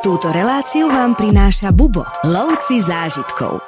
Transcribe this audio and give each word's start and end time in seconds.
Túto 0.00 0.32
reláciu 0.32 0.88
vám 0.88 1.12
prináša 1.12 1.76
Bubo, 1.76 2.08
lovci 2.24 2.80
zážitkov. 2.80 3.60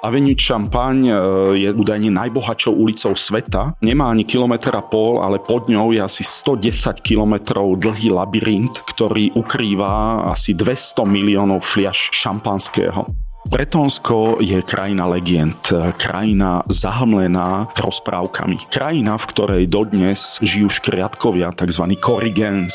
Avenue 0.00 0.32
Champagne 0.32 1.12
e, 1.12 1.20
je 1.60 1.68
údajne 1.68 2.08
najbohatšou 2.16 2.72
ulicou 2.72 3.12
sveta. 3.12 3.76
Nemá 3.84 4.08
ani 4.08 4.24
kilometr 4.24 4.72
a 4.72 4.80
pol, 4.80 5.20
ale 5.20 5.36
pod 5.36 5.68
ňou 5.68 5.92
je 5.92 6.00
asi 6.00 6.24
110 6.24 7.04
kilometrov 7.04 7.76
dlhý 7.76 8.08
labyrint, 8.08 8.72
ktorý 8.88 9.36
ukrýva 9.36 10.24
asi 10.32 10.56
200 10.56 11.04
miliónov 11.04 11.60
fliaš 11.60 12.08
šampanského. 12.24 13.12
Bretonsko 13.44 14.40
je 14.40 14.64
krajina 14.64 15.04
legend, 15.04 15.60
krajina 16.00 16.64
zahamlená 16.72 17.68
rozprávkami. 17.76 18.72
Krajina, 18.72 19.20
v 19.20 19.28
ktorej 19.28 19.62
dodnes 19.68 20.40
žijú 20.40 20.72
škriatkovia, 20.72 21.52
tzv. 21.52 21.84
korrigens. 22.00 22.72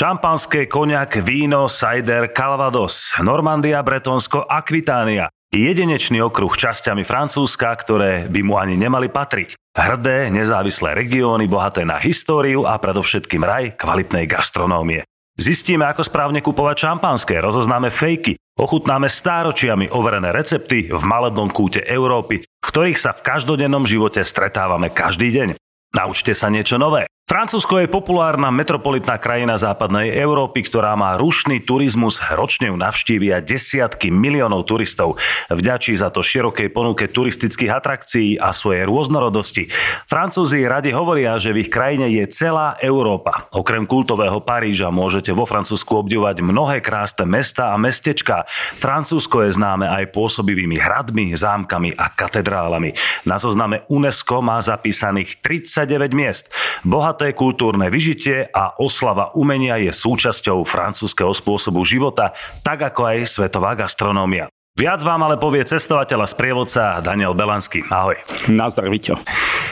Šampanské, 0.00 0.64
koniak, 0.64 1.20
víno, 1.20 1.68
cider, 1.68 2.32
Calvados, 2.32 3.12
Normandia, 3.20 3.84
Bretonsko, 3.84 4.48
Akvitánia. 4.48 5.28
Jedinečný 5.52 6.24
okruh 6.24 6.48
časťami 6.48 7.04
Francúzska, 7.04 7.68
ktoré 7.76 8.24
by 8.32 8.40
mu 8.40 8.56
ani 8.56 8.80
nemali 8.80 9.12
patriť. 9.12 9.60
Hrdé, 9.76 10.32
nezávislé 10.32 10.96
regióny, 10.96 11.44
bohaté 11.52 11.84
na 11.84 12.00
históriu 12.00 12.64
a 12.64 12.80
predovšetkým 12.80 13.44
raj 13.44 13.76
kvalitnej 13.76 14.24
gastronómie. 14.24 15.04
Zistíme, 15.36 15.84
ako 15.84 16.08
správne 16.08 16.40
kupovať 16.40 16.88
šampanské, 16.88 17.36
rozoznáme 17.36 17.92
fejky, 17.92 18.40
ochutnáme 18.56 19.12
stáročiami 19.12 19.92
overené 19.92 20.32
recepty 20.32 20.88
v 20.88 21.02
malebnom 21.04 21.52
kúte 21.52 21.84
Európy, 21.84 22.40
ktorých 22.64 22.96
sa 22.96 23.12
v 23.12 23.20
každodennom 23.20 23.84
živote 23.84 24.24
stretávame 24.24 24.88
každý 24.88 25.28
deň. 25.28 25.48
Naučte 25.92 26.32
sa 26.32 26.48
niečo 26.48 26.80
nové. 26.80 27.09
Francúzsko 27.30 27.78
je 27.78 27.86
populárna 27.86 28.50
metropolitná 28.50 29.14
krajina 29.14 29.54
západnej 29.54 30.18
Európy, 30.18 30.66
ktorá 30.66 30.98
má 30.98 31.14
rušný 31.14 31.62
turizmus. 31.62 32.18
Ročne 32.18 32.74
ju 32.74 32.74
navštívia 32.74 33.38
desiatky 33.38 34.10
miliónov 34.10 34.66
turistov. 34.66 35.14
Vďačí 35.46 35.94
za 35.94 36.10
to 36.10 36.26
širokej 36.26 36.74
ponuke 36.74 37.06
turistických 37.06 37.70
atrakcií 37.70 38.34
a 38.34 38.50
svojej 38.50 38.82
rôznorodosti. 38.82 39.70
Francúzi 40.10 40.66
radi 40.66 40.90
hovoria, 40.90 41.38
že 41.38 41.54
v 41.54 41.62
ich 41.62 41.70
krajine 41.70 42.10
je 42.10 42.26
celá 42.26 42.74
Európa. 42.82 43.46
Okrem 43.54 43.86
kultového 43.86 44.42
Paríža 44.42 44.90
môžete 44.90 45.30
vo 45.30 45.46
Francúzsku 45.46 46.02
obdivovať 46.02 46.42
mnohé 46.42 46.82
krásne 46.82 47.30
mesta 47.30 47.70
a 47.70 47.78
mestečka. 47.78 48.42
Francúzsko 48.82 49.46
je 49.46 49.54
známe 49.54 49.86
aj 49.86 50.10
pôsobivými 50.10 50.82
hradmi, 50.82 51.30
zámkami 51.38 51.94
a 51.94 52.10
katedrálami. 52.10 52.90
Na 53.22 53.38
zozname 53.38 53.86
UNESCO 53.86 54.42
má 54.42 54.58
zapísaných 54.58 55.38
39 55.46 56.10
miest. 56.10 56.50
Bohat 56.82 57.19
bohaté 57.20 57.36
kultúrne 57.36 57.92
vyžitie 57.92 58.48
a 58.48 58.80
oslava 58.80 59.36
umenia 59.36 59.76
je 59.76 59.92
súčasťou 59.92 60.64
francúzského 60.64 61.36
spôsobu 61.36 61.84
života, 61.84 62.32
tak 62.64 62.80
ako 62.80 63.12
aj 63.12 63.28
svetová 63.28 63.76
gastronómia. 63.76 64.48
Viac 64.80 65.04
vám 65.04 65.28
ale 65.28 65.36
povie 65.36 65.60
cestovateľ 65.60 66.24
a 66.24 66.26
sprievodca 66.26 67.04
Daniel 67.04 67.36
Belanský. 67.36 67.84
Ahoj. 67.92 68.16
Nazdar, 68.48 68.88
Vito. 68.88 69.12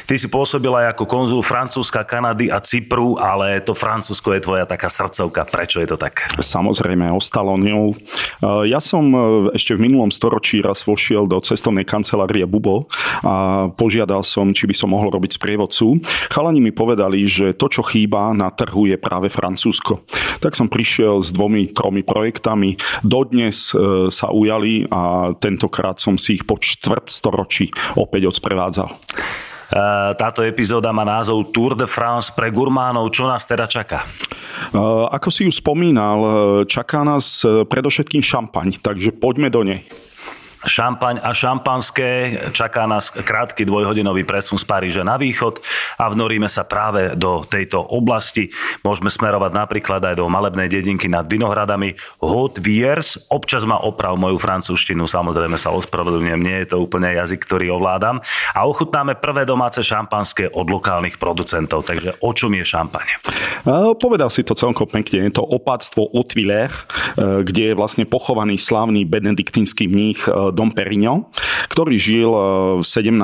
Ty 0.04 0.14
si 0.20 0.28
pôsobil 0.28 0.68
aj 0.68 0.92
ako 0.92 1.04
konzul 1.08 1.40
Francúzska, 1.40 2.04
Kanady 2.04 2.52
a 2.52 2.60
Cypru, 2.60 3.16
ale 3.16 3.64
to 3.64 3.72
Francúzsko 3.72 4.36
je 4.36 4.44
tvoja 4.44 4.68
taká 4.68 4.92
srdcovka. 4.92 5.48
Prečo 5.48 5.80
je 5.80 5.88
to 5.88 5.96
tak? 5.96 6.28
Samozrejme, 6.36 7.08
ostalo 7.08 7.56
ňou. 7.56 7.96
E, 7.96 8.68
ja 8.68 8.84
som 8.84 9.08
e, 9.08 9.20
ešte 9.56 9.80
v 9.80 9.88
minulom 9.88 10.12
storočí 10.12 10.60
raz 10.60 10.84
vošiel 10.84 11.24
do 11.24 11.40
cestovnej 11.40 11.88
kancelárie 11.88 12.44
Bubo 12.44 12.92
a 13.24 13.68
požiadal 13.72 14.20
som, 14.20 14.52
či 14.52 14.68
by 14.68 14.76
som 14.76 14.92
mohol 14.92 15.08
robiť 15.08 15.40
sprievodcu. 15.40 16.04
Chalani 16.28 16.60
mi 16.60 16.68
povedali, 16.68 17.24
že 17.24 17.56
to, 17.56 17.72
čo 17.72 17.80
chýba 17.80 18.36
na 18.36 18.52
trhu, 18.52 18.84
je 18.84 19.00
práve 19.00 19.32
Francúzsko. 19.32 20.04
Tak 20.44 20.52
som 20.52 20.68
prišiel 20.68 21.24
s 21.24 21.32
dvomi, 21.32 21.72
tromi 21.72 22.04
projektami. 22.04 22.76
Dodnes 23.00 23.72
e, 23.72 24.12
sa 24.12 24.28
ujali 24.28 24.84
a 24.88 24.97
tentokrát 25.38 25.98
som 26.00 26.18
si 26.18 26.40
ich 26.40 26.44
po 26.44 26.56
čtvrt 26.60 27.10
storočí 27.10 27.70
opäť 27.96 28.30
odsprevádzal. 28.32 28.88
Táto 30.16 30.40
epizóda 30.48 30.96
má 30.96 31.04
názov 31.04 31.52
Tour 31.52 31.76
de 31.76 31.84
France 31.84 32.32
pre 32.32 32.48
gurmánov. 32.48 33.12
Čo 33.12 33.28
nás 33.28 33.44
teda 33.44 33.68
čaká? 33.68 34.00
Ako 35.12 35.28
si 35.28 35.44
už 35.44 35.60
spomínal, 35.60 36.18
čaká 36.64 37.04
nás 37.04 37.44
predovšetkým 37.44 38.24
šampaň, 38.24 38.80
takže 38.80 39.12
poďme 39.12 39.52
do 39.52 39.60
nej 39.68 39.84
šampaň 40.68 41.24
a 41.24 41.32
šampanské. 41.32 42.36
Čaká 42.52 42.84
nás 42.84 43.08
krátky 43.10 43.64
dvojhodinový 43.64 44.28
presun 44.28 44.60
z 44.60 44.68
Paríža 44.68 45.02
na 45.02 45.16
východ 45.16 45.58
a 45.96 46.12
vnoríme 46.12 46.46
sa 46.46 46.68
práve 46.68 47.16
do 47.16 47.42
tejto 47.48 47.80
oblasti. 47.80 48.52
Môžeme 48.84 49.08
smerovať 49.08 49.56
napríklad 49.56 50.04
aj 50.04 50.14
do 50.20 50.28
malebnej 50.28 50.68
dedinky 50.68 51.08
nad 51.08 51.24
Vinohradami 51.24 51.96
Haute 52.20 52.60
Viers. 52.60 53.16
Občas 53.32 53.64
ma 53.64 53.80
oprav 53.80 54.14
moju 54.20 54.36
francúzštinu, 54.36 55.08
samozrejme 55.08 55.56
sa 55.56 55.72
ospravedlňujem, 55.72 56.40
nie 56.44 56.56
je 56.62 56.76
to 56.76 56.84
úplne 56.84 57.10
jazyk, 57.16 57.40
ktorý 57.48 57.80
ovládam. 57.80 58.20
A 58.52 58.68
ochutnáme 58.68 59.16
prvé 59.16 59.48
domáce 59.48 59.80
šampanské 59.80 60.52
od 60.52 60.68
lokálnych 60.68 61.16
producentov. 61.16 61.88
Takže 61.88 62.20
o 62.20 62.30
čom 62.36 62.52
je 62.52 62.64
šampaň? 62.68 63.06
Povedal 63.96 64.28
si 64.28 64.44
to 64.44 64.52
celkom 64.52 64.84
pekne. 64.84 65.32
Je 65.32 65.40
to 65.40 65.44
opáctvo 65.46 66.04
Otviller, 66.12 66.68
kde 67.16 67.72
je 67.72 67.74
vlastne 67.74 68.04
pochovaný 68.04 68.60
slávny 68.60 69.08
benediktínsky 69.08 69.88
mních 69.88 70.28
Dom 70.58 70.74
Perignon, 70.74 71.30
ktorý 71.70 71.94
žil 71.94 72.30
e, 72.34 72.42
v 72.80 72.84
17. 72.84 73.14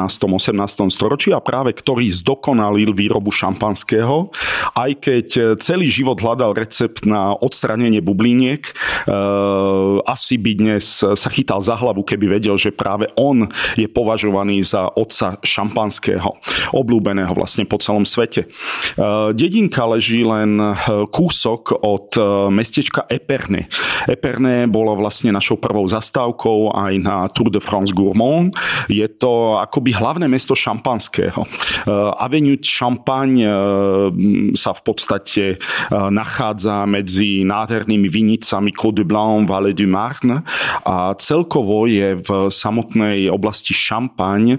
18. 0.54 0.54
storočí 0.94 1.34
a 1.34 1.42
práve 1.42 1.74
ktorý 1.74 2.06
zdokonalil 2.06 2.94
výrobu 2.94 3.34
šampanského, 3.34 4.30
aj 4.78 4.90
keď 5.02 5.26
celý 5.58 5.90
život 5.90 6.22
hľadal 6.22 6.54
recept 6.54 7.02
na 7.02 7.34
odstranenie 7.34 7.98
bubliniek, 7.98 8.62
e, 8.62 8.72
asi 10.06 10.38
by 10.38 10.52
dnes 10.54 11.02
sa 11.02 11.28
chytal 11.34 11.58
za 11.58 11.74
hlavu, 11.74 12.06
keby 12.06 12.38
vedel, 12.38 12.54
že 12.54 12.70
práve 12.70 13.10
on 13.18 13.50
je 13.74 13.90
považovaný 13.90 14.62
za 14.62 14.86
otca 14.94 15.42
šampanského, 15.42 16.38
oblúbeného 16.70 17.34
vlastne 17.34 17.66
po 17.66 17.82
celom 17.82 18.06
svete. 18.06 18.46
E, 18.46 18.48
dedinka 19.34 19.82
leží 19.90 20.22
len 20.22 20.56
kúsok 21.10 21.74
od 21.82 22.14
mestečka 22.52 23.08
Epernay. 23.10 23.66
Epernay 24.06 24.68
bolo 24.70 24.94
vlastne 24.94 25.34
našou 25.34 25.56
prvou 25.58 25.88
zastávkou 25.88 26.76
aj 26.76 26.94
na 27.00 27.13
na 27.14 27.28
Tour 27.30 27.50
de 27.50 27.60
France 27.62 27.94
Gourmand. 27.94 28.50
Je 28.90 29.06
to 29.06 29.62
akoby 29.62 29.94
hlavné 29.94 30.26
mesto 30.26 30.58
šampanského. 30.58 31.46
Eh, 31.46 31.90
Avenue 32.18 32.58
Champagne 32.58 33.46
eh, 33.46 33.54
sa 34.58 34.74
v 34.74 34.80
podstate 34.82 35.44
eh, 35.54 35.58
nachádza 35.94 36.82
medzi 36.90 37.46
nádhernými 37.46 38.10
vinicami 38.10 38.74
Côte 38.74 39.02
de 39.02 39.04
Blanc, 39.06 39.46
Vallée 39.46 39.76
du 39.76 39.86
Marne 39.86 40.42
a 40.84 41.14
celkovo 41.18 41.86
je 41.86 42.18
v 42.18 42.48
samotnej 42.48 43.28
oblasti 43.30 43.76
Champagne 43.76 44.56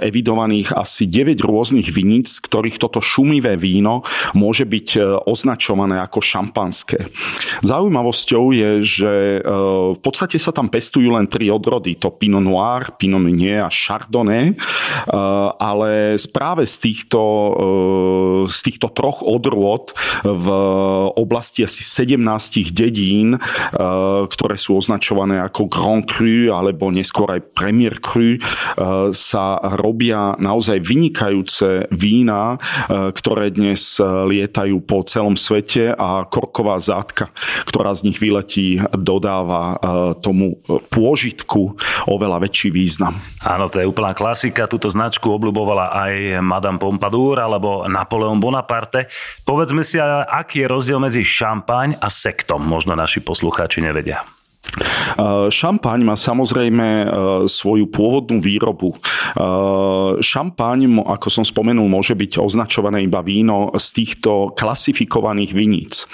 evidovaných 0.00 0.72
asi 0.72 1.04
9 1.06 1.36
rôznych 1.44 1.92
viníc, 1.92 2.38
z 2.38 2.44
ktorých 2.48 2.80
toto 2.80 3.02
šumivé 3.04 3.58
víno 3.60 4.02
môže 4.32 4.64
byť 4.64 4.88
označované 5.28 6.00
ako 6.00 6.24
šampanské. 6.24 7.12
Zaujímavosťou 7.60 8.44
je, 8.54 8.70
že 8.82 9.12
v 9.92 10.00
podstate 10.00 10.40
sa 10.40 10.54
tam 10.54 10.72
pestujú 10.72 11.12
len 11.12 11.28
tri 11.28 11.51
odrody, 11.52 11.94
to 11.94 12.10
Pinot 12.10 12.42
Noir, 12.42 12.96
Pinot 12.98 13.22
Meunier 13.22 13.62
a 13.62 13.70
Chardonnay, 13.70 14.50
eh, 14.50 14.56
ale 15.60 16.16
práve 16.32 16.66
z 16.66 16.76
týchto, 16.80 17.20
eh, 17.22 18.50
z 18.50 18.58
týchto 18.64 18.88
troch 18.90 19.22
odrôd 19.22 19.94
v 20.24 20.48
oblasti 21.14 21.62
asi 21.62 21.84
17 21.84 22.72
dedín, 22.74 23.36
eh, 23.36 23.40
ktoré 24.26 24.56
sú 24.58 24.80
označované 24.80 25.38
ako 25.44 25.68
Grand 25.68 26.04
Cru 26.08 26.50
alebo 26.50 26.90
neskôr 26.90 27.38
aj 27.38 27.52
Premier 27.54 27.94
Cru, 28.00 28.34
sa 29.12 29.58
robia 29.76 30.38
naozaj 30.38 30.80
vynikajúce 30.80 31.90
vína, 31.92 32.56
ktoré 32.88 33.52
dnes 33.52 34.00
lietajú 34.00 34.80
po 34.86 35.04
celom 35.04 35.36
svete 35.36 35.92
a 35.92 36.24
korková 36.26 36.78
zátka, 36.80 37.28
ktorá 37.68 37.92
z 37.92 38.08
nich 38.10 38.18
vyletí, 38.22 38.80
dodáva 38.94 39.76
tomu 40.22 40.56
pôžitku 40.66 41.41
značku 41.42 41.74
oveľa 42.06 42.38
väčší 42.38 42.70
význam. 42.70 43.18
Áno, 43.42 43.66
to 43.66 43.82
je 43.82 43.90
úplná 43.90 44.14
klasika. 44.14 44.70
Túto 44.70 44.86
značku 44.86 45.26
obľúbovala 45.26 45.90
aj 45.90 46.38
Madame 46.38 46.78
Pompadour 46.78 47.42
alebo 47.42 47.82
Napoleon 47.90 48.38
Bonaparte. 48.38 49.10
Povedzme 49.42 49.82
si, 49.82 49.98
aký 49.98 50.62
je 50.64 50.70
rozdiel 50.70 51.02
medzi 51.02 51.26
šampaň 51.26 51.98
a 51.98 52.06
sektom. 52.06 52.62
Možno 52.62 52.94
naši 52.94 53.18
poslucháči 53.18 53.82
nevedia. 53.82 54.22
Šampaň 55.52 56.00
má 56.06 56.16
samozrejme 56.16 57.04
svoju 57.44 57.86
pôvodnú 57.92 58.40
výrobu. 58.40 58.96
šampaň, 60.22 61.04
ako 61.04 61.28
som 61.28 61.44
spomenul, 61.44 61.88
môže 61.88 62.16
byť 62.16 62.40
označované 62.40 63.04
iba 63.04 63.20
víno 63.20 63.72
z 63.76 63.86
týchto 64.02 64.52
klasifikovaných 64.56 65.52
viníc. 65.52 66.08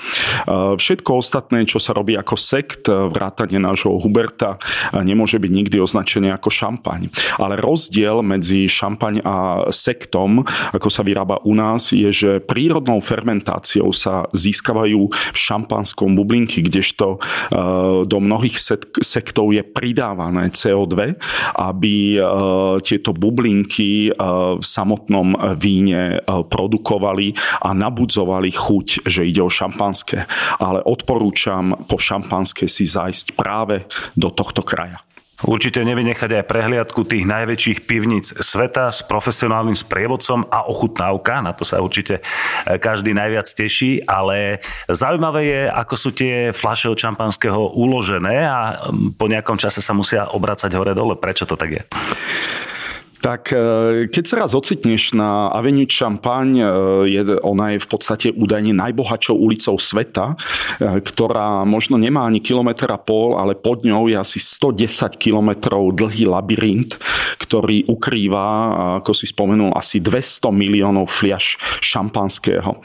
Všetko 0.48 1.10
ostatné, 1.18 1.64
čo 1.66 1.78
sa 1.78 1.94
robí 1.94 2.14
ako 2.14 2.34
sekt, 2.34 2.90
vrátane 2.90 3.58
nášho 3.58 3.98
Huberta, 3.98 4.58
nemôže 4.94 5.38
byť 5.38 5.52
nikdy 5.52 5.76
označené 5.78 6.34
ako 6.34 6.50
šampaň. 6.50 7.10
Ale 7.38 7.58
rozdiel 7.58 8.22
medzi 8.22 8.66
šampaň 8.66 9.22
a 9.22 9.36
sektom, 9.70 10.42
ako 10.74 10.88
sa 10.90 11.02
vyrába 11.02 11.42
u 11.46 11.54
nás, 11.54 11.90
je, 11.94 12.10
že 12.10 12.30
prírodnou 12.42 12.98
fermentáciou 12.98 13.90
sa 13.94 14.26
získavajú 14.34 15.10
v 15.10 15.38
šampanskom 15.38 16.14
bublinky, 16.14 16.62
kdežto 16.62 17.22
do 18.04 18.18
mnohých 18.18 18.47
sektov 19.02 19.52
je 19.52 19.60
pridávané 19.60 20.48
CO2, 20.48 21.18
aby 21.60 22.16
tieto 22.80 23.10
bublinky 23.12 24.08
v 24.14 24.64
samotnom 24.64 25.36
víne 25.60 26.22
produkovali 26.24 27.34
a 27.66 27.74
nabudzovali 27.76 28.50
chuť, 28.54 29.04
že 29.04 29.28
ide 29.28 29.42
o 29.44 29.50
šampanské. 29.52 30.24
Ale 30.62 30.80
odporúčam 30.86 31.76
po 31.84 31.98
šampanské 31.98 32.70
si 32.70 32.88
zajsť 32.88 33.36
práve 33.36 33.84
do 34.16 34.30
tohto 34.30 34.62
kraja. 34.62 35.02
Určite 35.38 35.86
nevynechať 35.86 36.42
aj 36.42 36.50
prehliadku 36.50 37.06
tých 37.06 37.22
najväčších 37.22 37.86
pivníc 37.86 38.34
sveta 38.42 38.90
s 38.90 39.06
profesionálnym 39.06 39.78
sprievodcom 39.78 40.50
a 40.50 40.66
ochutnávka, 40.66 41.38
na 41.38 41.54
to 41.54 41.62
sa 41.62 41.78
určite 41.78 42.18
e, 42.18 42.74
každý 42.82 43.14
najviac 43.14 43.46
teší, 43.46 44.02
ale 44.02 44.58
zaujímavé 44.90 45.40
je, 45.46 45.62
ako 45.70 45.94
sú 45.94 46.10
tie 46.10 46.50
fľaše 46.50 46.90
od 46.90 46.98
šampanského 46.98 47.78
uložené 47.78 48.50
a 48.50 48.90
po 49.14 49.30
nejakom 49.30 49.54
čase 49.54 49.78
sa 49.78 49.94
musia 49.94 50.26
obracať 50.26 50.74
hore-dole. 50.74 51.14
Prečo 51.14 51.46
to 51.46 51.54
tak 51.54 51.70
je? 51.70 51.82
Tak 53.28 53.52
e, 53.52 53.60
keď 54.08 54.24
sa 54.24 54.34
raz 54.40 54.56
ocitneš 54.56 55.12
na 55.12 55.52
Avenue 55.52 55.84
Champagne, 55.84 56.64
e, 56.64 56.68
je, 57.12 57.22
ona 57.44 57.76
je 57.76 57.84
v 57.84 57.88
podstate 57.92 58.26
údajne 58.32 58.72
najbohatšou 58.72 59.36
ulicou 59.36 59.76
sveta, 59.76 60.32
e, 60.80 61.04
ktorá 61.04 61.68
možno 61.68 62.00
nemá 62.00 62.24
ani 62.24 62.40
kilometr 62.40 62.88
a 62.88 62.96
pol, 62.96 63.36
ale 63.36 63.52
pod 63.52 63.84
ňou 63.84 64.08
je 64.08 64.16
asi 64.16 64.40
110 64.40 65.20
kilometrov 65.20 65.92
dlhý 65.92 66.24
labyrint, 66.24 66.96
ktorý 67.36 67.84
ukrýva, 67.92 68.46
ako 69.04 69.12
si 69.12 69.28
spomenul, 69.28 69.76
asi 69.76 70.00
200 70.00 70.48
miliónov 70.48 71.12
fliaš 71.12 71.60
šampanského. 71.84 72.80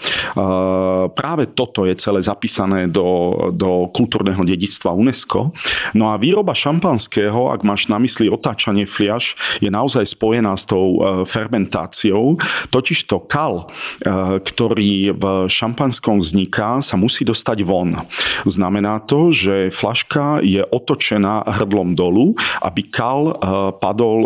Práve 1.13 1.44
toto 1.56 1.88
je 1.88 1.96
celé 1.96 2.19
zapísané 2.19 2.92
do, 2.92 3.31
do 3.56 3.88
kultúrneho 3.96 4.44
dedictva 4.44 4.92
UNESCO. 4.92 5.56
No 5.96 6.12
a 6.12 6.19
výroba 6.19 6.51
šampanského, 6.51 7.54
ak 7.54 7.62
máš 7.63 7.88
na 7.88 7.96
mysli 8.01 8.28
otáčanie 8.28 8.84
fliaš, 8.84 9.38
je 9.62 9.69
naozaj 9.69 10.04
spojená 10.10 10.32
s 10.41 10.65
tou 10.65 10.97
e, 10.97 11.01
fermentáciou. 11.27 12.39
Totižto 12.74 13.30
kal, 13.30 13.69
e, 14.01 14.39
ktorý 14.41 15.13
v 15.13 15.25
šampanskom 15.45 16.18
vzniká, 16.18 16.81
sa 16.81 16.97
musí 16.97 17.21
dostať 17.21 17.62
von. 17.62 18.01
Znamená 18.47 19.03
to, 19.06 19.30
že 19.30 19.69
flaška 19.69 20.41
je 20.41 20.65
otočená 20.65 21.45
hrdlom 21.62 21.94
dolu, 21.94 22.33
aby 22.65 22.81
kal 22.89 23.21
e, 23.30 23.33
padol, 23.77 24.25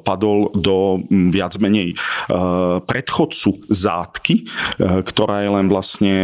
padol 0.00 0.52
do 0.54 1.02
viac 1.32 1.58
menej 1.58 1.98
predchodcu 2.86 3.66
zátky, 3.66 4.46
ktorá 4.78 5.42
je 5.42 5.50
len 5.50 5.66
vlastne 5.66 6.14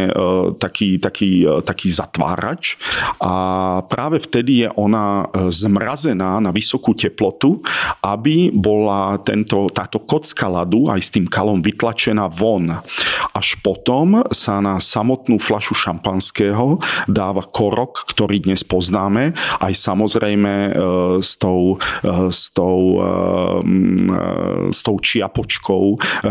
taký, 0.57 1.01
taký, 1.01 1.43
taký 1.65 1.87
zatvárač 1.91 2.79
a 3.19 3.33
práve 3.87 4.21
vtedy 4.21 4.65
je 4.65 4.69
ona 4.79 5.27
zmrazená 5.49 6.39
na 6.39 6.51
vysokú 6.53 6.95
teplotu, 6.95 7.59
aby 8.05 8.53
bola 8.53 8.92
bola 8.93 9.17
tento, 9.17 9.73
táto 9.73 9.97
kocka 9.97 10.45
ľadu 10.45 10.93
aj 10.93 11.01
s 11.01 11.09
tým 11.09 11.25
kalom 11.25 11.65
vytlačená 11.65 12.29
von. 12.29 12.69
Až 13.33 13.57
potom 13.65 14.21
sa 14.29 14.61
na 14.61 14.77
samotnú 14.77 15.41
flašu 15.41 15.73
šampanského 15.73 16.77
dáva 17.09 17.41
korok, 17.41 18.05
ktorý 18.05 18.45
dnes 18.45 18.61
poznáme, 18.61 19.33
aj 19.57 19.73
samozrejme 19.73 20.53
e, 20.53 20.71
s 21.19 21.41
tou, 21.41 21.81
e, 22.05 22.29
s 22.29 22.53
tou, 22.53 23.01
e, 23.01 23.09
s 24.69 24.79
tou 24.85 24.95
čiapočkou, 25.01 25.85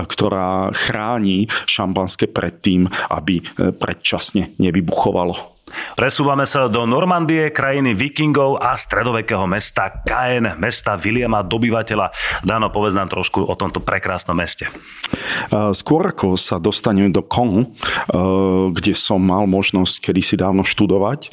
ktorá 0.06 0.70
chráni 0.70 1.50
šampanské 1.66 2.30
pred 2.30 2.54
tým, 2.62 2.86
aby 3.10 3.42
predčasne 3.58 4.54
nevybuchovalo. 4.62 5.51
Presúvame 5.94 6.48
sa 6.48 6.66
do 6.66 6.84
Normandie, 6.88 7.52
krajiny 7.52 7.92
vikingov 7.92 8.58
a 8.60 8.76
stredovekého 8.76 9.44
mesta 9.44 10.02
Caen, 10.04 10.56
mesta 10.56 10.96
Williama 10.96 11.44
dobyvateľa. 11.44 12.10
Dano, 12.42 12.72
povedz 12.72 12.96
nám 12.96 13.12
trošku 13.12 13.44
o 13.44 13.54
tomto 13.54 13.84
prekrásnom 13.84 14.34
meste. 14.36 14.70
Skôr 15.52 16.14
ako 16.14 16.40
sa 16.40 16.56
dostanem 16.56 17.12
do 17.12 17.20
Caen, 17.22 17.68
kde 18.72 18.94
som 18.96 19.20
mal 19.20 19.44
možnosť 19.44 20.10
kedysi 20.10 20.40
dávno 20.40 20.64
študovať, 20.64 21.28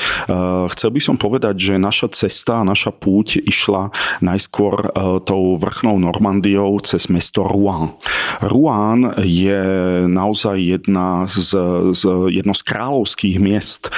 chcel 0.76 0.90
by 0.92 1.02
som 1.02 1.16
povedať, 1.16 1.56
že 1.56 1.74
naša 1.82 2.12
cesta, 2.12 2.68
naša 2.68 2.92
púť 2.92 3.40
išla 3.40 3.96
najskôr 4.20 4.92
tou 5.24 5.56
vrchnou 5.56 5.98
Normandiou 5.98 6.76
cez 6.84 7.08
mesto 7.08 7.48
Rouen. 7.48 7.96
Rouen 8.44 9.16
je 9.24 9.62
naozaj 10.08 10.58
jedna 10.60 11.26
z, 11.28 11.56
z, 11.96 12.04
jedno 12.34 12.54
z 12.54 12.62
kráľovských 12.66 13.38
miest 13.40 13.94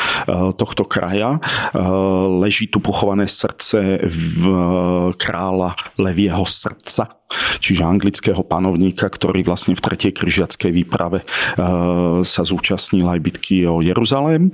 tohto 0.56 0.84
kraja. 0.88 1.40
Leží 2.42 2.68
tu 2.68 2.80
pochované 2.80 3.28
srdce 3.28 4.00
v 4.06 4.42
kráľa 5.18 5.76
Levieho 6.00 6.44
srdca 6.48 7.22
čiže 7.64 7.88
anglického 7.88 8.44
panovníka, 8.44 9.08
ktorý 9.08 9.48
vlastne 9.48 9.76
v 9.76 9.84
tretej 9.84 10.12
križiackej 10.12 10.72
výprave 10.72 11.24
sa 12.22 12.42
zúčastnil 12.44 13.08
aj 13.08 13.20
bitky 13.24 13.64
o 13.68 13.80
Jeruzalém. 13.80 14.52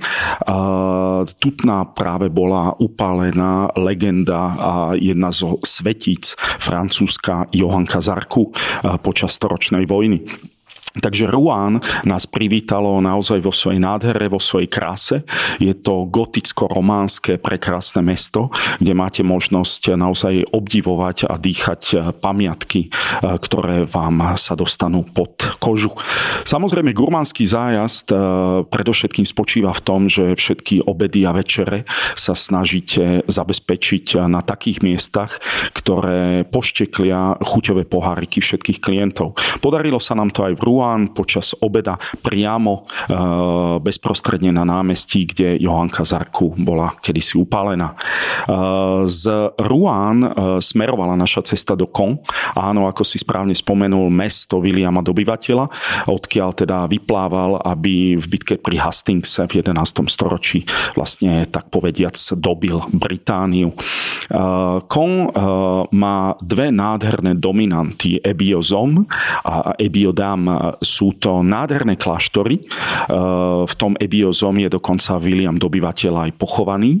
Tutná 1.42 1.78
práve 1.90 2.30
bola 2.30 2.78
upálená 2.78 3.74
legenda 3.74 4.54
a 4.54 4.72
jedna 4.94 5.34
zo 5.34 5.58
svetíc 5.66 6.38
francúzska 6.38 7.50
Johanka 7.50 7.98
Zarku 7.98 8.54
počas 9.02 9.34
storočnej 9.34 9.84
vojny. 9.86 10.22
Takže 10.96 11.28
Ruán 11.28 11.84
nás 12.08 12.24
privítalo 12.24 12.96
naozaj 13.04 13.44
vo 13.44 13.52
svojej 13.52 13.76
nádhere, 13.76 14.32
vo 14.32 14.40
svojej 14.40 14.72
kráse. 14.72 15.16
Je 15.60 15.76
to 15.76 16.08
goticko-románske 16.08 17.36
prekrásne 17.36 18.00
mesto, 18.00 18.48
kde 18.80 18.92
máte 18.96 19.20
možnosť 19.20 19.94
naozaj 19.94 20.48
obdivovať 20.48 21.28
a 21.28 21.36
dýchať 21.36 22.14
pamiatky, 22.24 22.88
e, 22.88 22.90
ktoré 23.20 23.84
vám 23.84 24.40
sa 24.40 24.56
dostanú 24.56 25.04
pod 25.04 25.60
kožu. 25.60 25.92
Samozrejme, 26.48 26.96
gurmánsky 26.96 27.44
zájazd 27.44 28.08
e, 28.10 28.16
predovšetkým 28.66 29.28
spočíva 29.28 29.76
v 29.76 29.84
tom, 29.84 30.00
že 30.08 30.32
všetky 30.34 30.88
obedy 30.88 31.28
a 31.28 31.36
večere 31.36 31.84
sa 32.16 32.32
snažíte 32.32 33.28
zabezpečiť 33.28 34.24
na 34.24 34.40
takých 34.40 34.80
miestach, 34.80 35.38
ktoré 35.76 36.48
pošteklia 36.48 37.38
chuťové 37.44 37.84
poháriky 37.84 38.40
všetkých 38.40 38.80
klientov. 38.80 39.36
Podarilo 39.60 40.00
sa 40.00 40.16
nám 40.16 40.32
to 40.32 40.48
aj 40.48 40.56
v 40.56 40.64
Ruán, 40.64 40.77
Rouen 40.78 41.10
počas 41.10 41.58
obeda 41.58 41.98
priamo 42.22 42.86
e, 42.86 43.12
bezprostredne 43.82 44.54
na 44.54 44.62
námestí, 44.62 45.26
kde 45.26 45.58
Johanka 45.58 46.06
Zarku 46.06 46.54
bola 46.54 46.94
kedysi 47.02 47.34
upálená. 47.34 47.90
E, 47.90 47.96
z 49.10 49.26
Rouen 49.58 50.22
e, 50.22 50.30
smerovala 50.62 51.18
naša 51.18 51.42
cesta 51.50 51.74
do 51.74 51.90
Kon. 51.90 52.22
Áno, 52.54 52.86
ako 52.86 53.02
si 53.02 53.18
správne 53.18 53.58
spomenul, 53.58 54.06
mesto 54.06 54.62
Williama 54.62 55.02
dobyvateľa, 55.02 55.66
odkiaľ 56.06 56.50
teda 56.54 56.86
vyplával, 56.86 57.58
aby 57.66 58.14
v 58.14 58.26
bitke 58.30 58.54
pri 58.62 58.78
Hastingse 58.78 59.50
v 59.50 59.66
11. 59.66 59.74
storočí 60.06 60.62
vlastne 60.94 61.42
tak 61.50 61.74
povediac 61.74 62.14
dobil 62.38 62.78
Britániu. 62.94 63.74
Kon 64.86 65.12
má 65.90 66.18
dve 66.38 66.68
nádherné 66.70 67.34
dominanty 67.34 68.20
Ebiozom 68.22 69.08
a 69.42 69.72
Ebiodam 69.80 70.67
sú 70.80 71.16
to 71.16 71.40
nádherné 71.40 71.96
kláštory. 71.96 72.60
E, 72.60 72.64
v 73.64 73.74
tom 73.76 73.96
Ebiozom 73.96 74.56
je 74.60 74.68
dokonca 74.68 75.16
William 75.22 75.56
dobyvateľ 75.56 76.28
aj 76.28 76.30
pochovaný. 76.36 77.00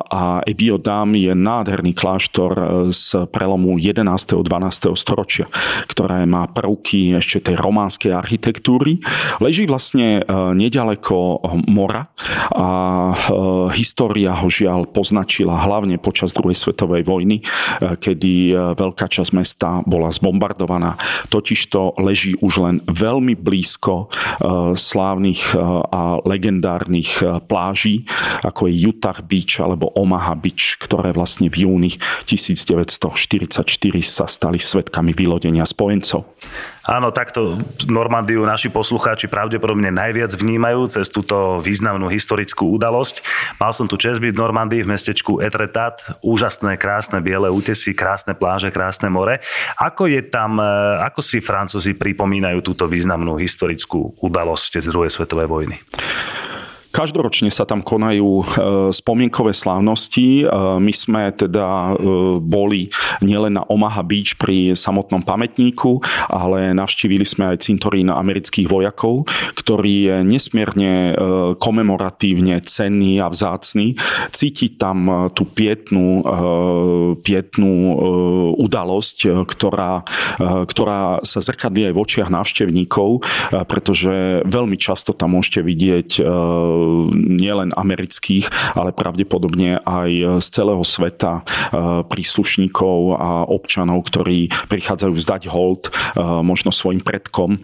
a 0.00 0.44
Ebiodam 0.46 1.14
je 1.16 1.32
nádherný 1.34 1.92
kláštor 1.96 2.52
e, 2.54 2.64
z 2.94 3.26
prelomu 3.30 3.76
11. 3.76 4.06
a 4.06 4.42
12. 4.42 4.94
storočia, 4.94 5.46
ktoré 5.90 6.24
má 6.24 6.46
prvky 6.50 7.16
ešte 7.18 7.52
tej 7.52 7.56
románskej 7.58 8.12
architektúry. 8.14 9.02
Leží 9.42 9.64
vlastne 9.64 10.22
nedaleko 10.54 11.40
mora 11.70 12.10
a 12.52 12.68
história 13.72 14.34
ho 14.34 14.48
žiaľ 14.50 14.90
poznačila 14.90 15.56
hlavne 15.56 15.96
počas 15.96 16.34
druhej 16.34 16.56
svetovej 16.56 17.06
vojny, 17.06 17.42
kedy 17.80 18.52
veľká 18.74 19.06
časť 19.06 19.30
mesta 19.32 19.80
bola 19.86 20.12
zbombardovaná. 20.12 20.96
Totižto 21.32 22.00
leží 22.02 22.36
už 22.38 22.59
len 22.60 22.84
veľmi 22.84 23.40
blízko 23.40 24.12
slávnych 24.76 25.56
a 25.88 26.20
legendárnych 26.22 27.24
pláží, 27.48 28.04
ako 28.44 28.68
je 28.68 28.74
Utah 28.84 29.18
Beach 29.24 29.56
alebo 29.64 29.88
Omaha 29.96 30.36
Beach, 30.36 30.76
ktoré 30.76 31.16
vlastne 31.16 31.48
v 31.48 31.64
júni 31.64 31.96
1944 32.28 33.64
sa 34.04 34.28
stali 34.28 34.60
svetkami 34.60 35.16
vylodenia 35.16 35.64
spojencov. 35.64 36.28
Áno, 36.88 37.12
takto 37.12 37.60
Normandiu 37.92 38.40
naši 38.48 38.72
poslucháči 38.72 39.28
pravdepodobne 39.28 39.92
najviac 39.92 40.32
vnímajú 40.32 40.88
cez 40.88 41.12
túto 41.12 41.60
významnú 41.60 42.08
historickú 42.08 42.72
udalosť. 42.80 43.20
Mal 43.60 43.72
som 43.76 43.84
tu 43.84 44.00
čest 44.00 44.16
byť 44.16 44.32
v 44.32 44.40
Normandii 44.40 44.80
v 44.80 44.96
mestečku 44.96 45.44
Etretat. 45.44 46.00
Úžasné, 46.24 46.80
krásne 46.80 47.20
biele 47.20 47.52
útesy, 47.52 47.92
krásne 47.92 48.32
pláže, 48.32 48.72
krásne 48.72 49.12
more. 49.12 49.44
Ako 49.76 50.08
je 50.08 50.24
tam, 50.24 50.56
e, 50.56 50.64
ako 51.04 51.20
si 51.20 51.44
Francúzi 51.44 51.92
pripomínajú 51.92 52.64
túto 52.64 52.88
významnú 52.88 53.36
historickú 53.36 54.16
udalosť 54.24 54.80
z 54.80 54.88
druhej 54.88 55.12
svetovej 55.12 55.48
vojny? 55.52 55.76
Každoročne 56.90 57.54
sa 57.54 57.62
tam 57.62 57.86
konajú 57.86 58.42
e, 58.42 58.44
spomienkové 58.90 59.54
slávnosti. 59.54 60.42
E, 60.42 60.44
my 60.82 60.90
sme 60.90 61.30
teda 61.30 61.94
e, 61.94 62.42
boli 62.42 62.90
nielen 63.22 63.54
na 63.54 63.62
Omaha 63.62 64.02
Beach 64.02 64.34
pri 64.34 64.74
samotnom 64.74 65.22
pamätníku, 65.22 66.02
ale 66.26 66.74
navštívili 66.74 67.22
sme 67.22 67.54
aj 67.54 67.62
cintorín 67.62 68.10
amerických 68.10 68.66
vojakov, 68.66 69.30
ktorý 69.54 69.94
je 70.02 70.16
nesmierne 70.26 70.92
komemoratívne 71.62 72.58
cenný 72.66 73.22
a 73.22 73.30
vzácný. 73.30 73.94
Cítiť 74.34 74.80
tam 74.80 75.30
tú 75.30 75.46
pietnú, 75.46 76.24
pietnú 77.22 77.74
udalosť, 78.56 79.46
ktorá, 79.46 80.02
ktorá 80.40 81.22
sa 81.22 81.40
zrkadlí 81.44 81.90
aj 81.90 81.94
v 81.94 82.02
očiach 82.02 82.30
návštevníkov, 82.32 83.10
pretože 83.68 84.42
veľmi 84.48 84.76
často 84.80 85.14
tam 85.14 85.38
môžete 85.38 85.60
vidieť 85.62 86.08
nielen 87.14 87.72
amerických, 87.74 88.76
ale 88.76 88.94
pravdepodobne 88.94 89.80
aj 89.82 90.40
z 90.40 90.46
celého 90.50 90.84
sveta 90.84 91.40
e, 91.40 91.42
príslušníkov 92.04 92.98
a 93.16 93.30
občanov, 93.46 94.04
ktorí 94.06 94.52
prichádzajú 94.68 95.12
vzdať 95.14 95.42
hold 95.48 95.88
e, 95.88 95.90
možno 96.42 96.74
svojim 96.74 97.00
predkom, 97.00 97.56
e, 97.56 97.58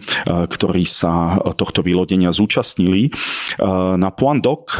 ktorí 0.47 0.83
sa 0.87 1.39
tohto 1.57 1.81
vylodenia 1.81 2.29
zúčastnili. 2.33 3.09
Na 3.97 4.09
Point 4.13 4.43
Doc 4.43 4.77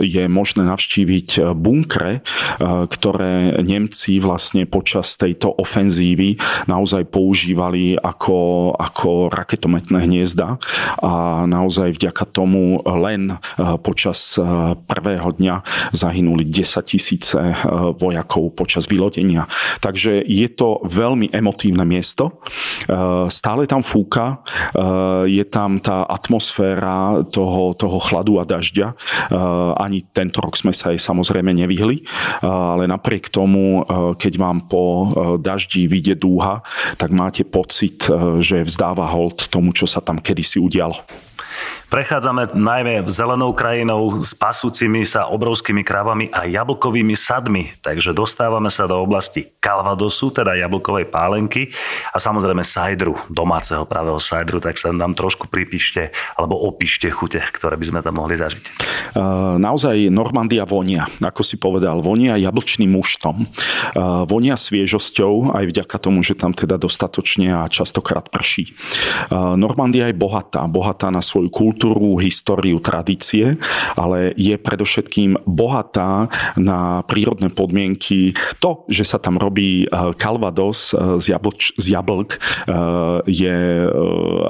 je 0.00 0.24
možné 0.28 0.62
navštíviť 0.66 1.54
bunkre, 1.56 2.20
ktoré 2.60 3.62
Nemci 3.62 4.18
vlastne 4.20 4.68
počas 4.68 5.16
tejto 5.16 5.52
ofenzívy 5.56 6.36
naozaj 6.66 7.08
používali 7.08 7.96
ako, 7.96 8.72
ako 8.76 9.32
raketometné 9.32 10.04
hniezda 10.04 10.58
a 11.00 11.44
naozaj 11.48 11.96
vďaka 11.96 12.24
tomu 12.28 12.82
len 12.84 13.38
počas 13.82 14.38
prvého 14.86 15.28
dňa 15.32 15.54
zahynuli 15.92 16.44
10 16.48 16.82
tisíce 16.86 17.38
eh, 17.38 17.54
vojakov 17.96 18.54
počas 18.56 18.88
vylodenia. 18.88 19.46
Takže 19.80 20.22
je 20.24 20.48
to 20.52 20.82
veľmi 20.84 21.30
emotívne 21.32 21.84
miesto. 21.86 22.40
Eh, 22.86 23.26
stále 23.28 23.64
tam 23.66 23.80
fúka, 23.84 24.44
je 25.26 25.44
tam 25.46 25.78
tá 25.78 26.04
atmosféra 26.06 27.22
toho, 27.30 27.74
toho 27.74 27.98
chladu 28.02 28.42
a 28.42 28.44
dažďa. 28.44 28.94
Ani 29.78 30.02
tento 30.10 30.42
rok 30.42 30.58
sme 30.58 30.74
sa 30.74 30.90
jej 30.90 30.98
samozrejme 31.00 31.54
nevyhli, 31.54 32.04
ale 32.42 32.90
napriek 32.90 33.30
tomu, 33.30 33.84
keď 34.18 34.32
vám 34.38 34.58
po 34.66 34.82
daždi 35.38 35.86
vyjde 35.86 36.18
dúha, 36.18 36.64
tak 36.98 37.14
máte 37.14 37.46
pocit, 37.46 38.06
že 38.42 38.66
vzdáva 38.66 39.08
hold 39.12 39.48
tomu, 39.48 39.72
čo 39.72 39.86
sa 39.86 40.02
tam 40.02 40.18
kedysi 40.18 40.58
udialo. 40.58 40.98
Prechádzame 41.92 42.56
najmä 42.56 43.04
zelenou 43.04 43.52
krajinou 43.52 44.24
s 44.24 44.32
pasúcimi 44.32 45.04
sa 45.04 45.28
obrovskými 45.28 45.84
krávami 45.84 46.32
a 46.32 46.48
jablkovými 46.48 47.12
sadmi, 47.12 47.68
takže 47.84 48.16
dostávame 48.16 48.72
sa 48.72 48.88
do 48.88 48.96
oblasti 48.96 49.52
Calvadosu, 49.60 50.32
teda 50.32 50.56
jablkovej 50.56 51.12
pálenky 51.12 51.68
a 52.08 52.16
samozrejme 52.16 52.64
sajdru, 52.64 53.12
domáceho 53.28 53.84
pravého 53.84 54.16
sajdru, 54.16 54.64
tak 54.64 54.80
sa 54.80 54.88
nám 54.88 55.12
trošku 55.12 55.52
pripíšte 55.52 56.16
alebo 56.32 56.56
opíšte 56.64 57.12
chute, 57.12 57.44
ktoré 57.52 57.76
by 57.76 57.84
sme 57.84 58.00
tam 58.00 58.24
mohli 58.24 58.40
zažiť. 58.40 58.64
Naozaj 59.60 60.08
Normandia 60.08 60.64
vonia, 60.64 61.04
ako 61.20 61.44
si 61.44 61.60
povedal, 61.60 62.00
vonia 62.00 62.40
jablčným 62.40 62.88
muštom. 62.88 63.44
Vonia 64.32 64.56
sviežosťou 64.56 65.60
aj 65.60 65.64
vďaka 65.68 65.96
tomu, 66.00 66.24
že 66.24 66.40
tam 66.40 66.56
teda 66.56 66.80
dostatočne 66.80 67.52
a 67.52 67.68
častokrát 67.68 68.32
prší. 68.32 68.72
Normandia 69.60 70.08
je 70.08 70.16
bohatá, 70.16 70.64
bohatá 70.64 71.12
na 71.12 71.20
svoju 71.20 71.52
kultúru, 71.52 71.80
kultúru, 71.82 72.22
históriu, 72.22 72.78
tradície, 72.78 73.58
ale 73.98 74.30
je 74.38 74.54
predovšetkým 74.54 75.42
bohatá 75.50 76.30
na 76.54 77.02
prírodné 77.10 77.50
podmienky. 77.50 78.38
To, 78.62 78.86
že 78.86 79.02
sa 79.02 79.18
tam 79.18 79.34
robí 79.34 79.90
kalvados 80.14 80.94
e, 80.94 81.18
z, 81.18 81.34
jablč, 81.34 81.74
z 81.74 81.98
jablk, 81.98 82.30
e, 82.30 82.38
je 83.26 83.58
e, 83.82 83.90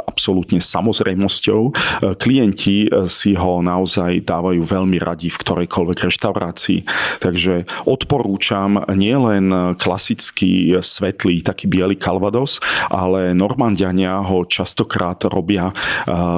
absolútne 0.04 0.60
samozrejmosťou. 0.60 1.72
Klienti 2.20 2.92
si 3.08 3.32
ho 3.32 3.64
naozaj 3.64 4.28
dávajú 4.28 4.60
veľmi 4.60 5.00
radi 5.00 5.32
v 5.32 5.40
ktorejkoľvek 5.40 5.98
reštaurácii. 6.04 6.78
Takže 7.24 7.64
odporúčam 7.88 8.84
nielen 8.92 9.76
klasický 9.80 10.76
svetlý, 10.84 11.40
taký 11.40 11.64
biely 11.64 11.96
kalvados, 11.96 12.60
ale 12.92 13.32
Normandiania 13.32 14.20
ho 14.20 14.44
častokrát 14.44 15.24
robia 15.32 15.72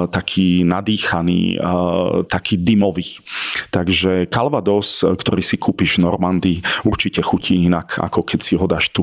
taký 0.07 0.63
nad 0.63 0.84
nadýchaný, 0.85 1.57
taký 2.29 2.61
dymový. 2.61 3.17
Takže 3.73 4.29
Calvados, 4.29 5.01
ktorý 5.01 5.41
si 5.41 5.57
kúpiš 5.57 5.97
v 5.97 6.05
Normandii, 6.05 6.57
určite 6.85 7.25
chutí 7.25 7.65
inak, 7.65 7.97
ako 7.97 8.21
keď 8.21 8.39
si 8.45 8.53
ho 8.53 8.69
dáš 8.69 8.93
tu. 8.93 9.01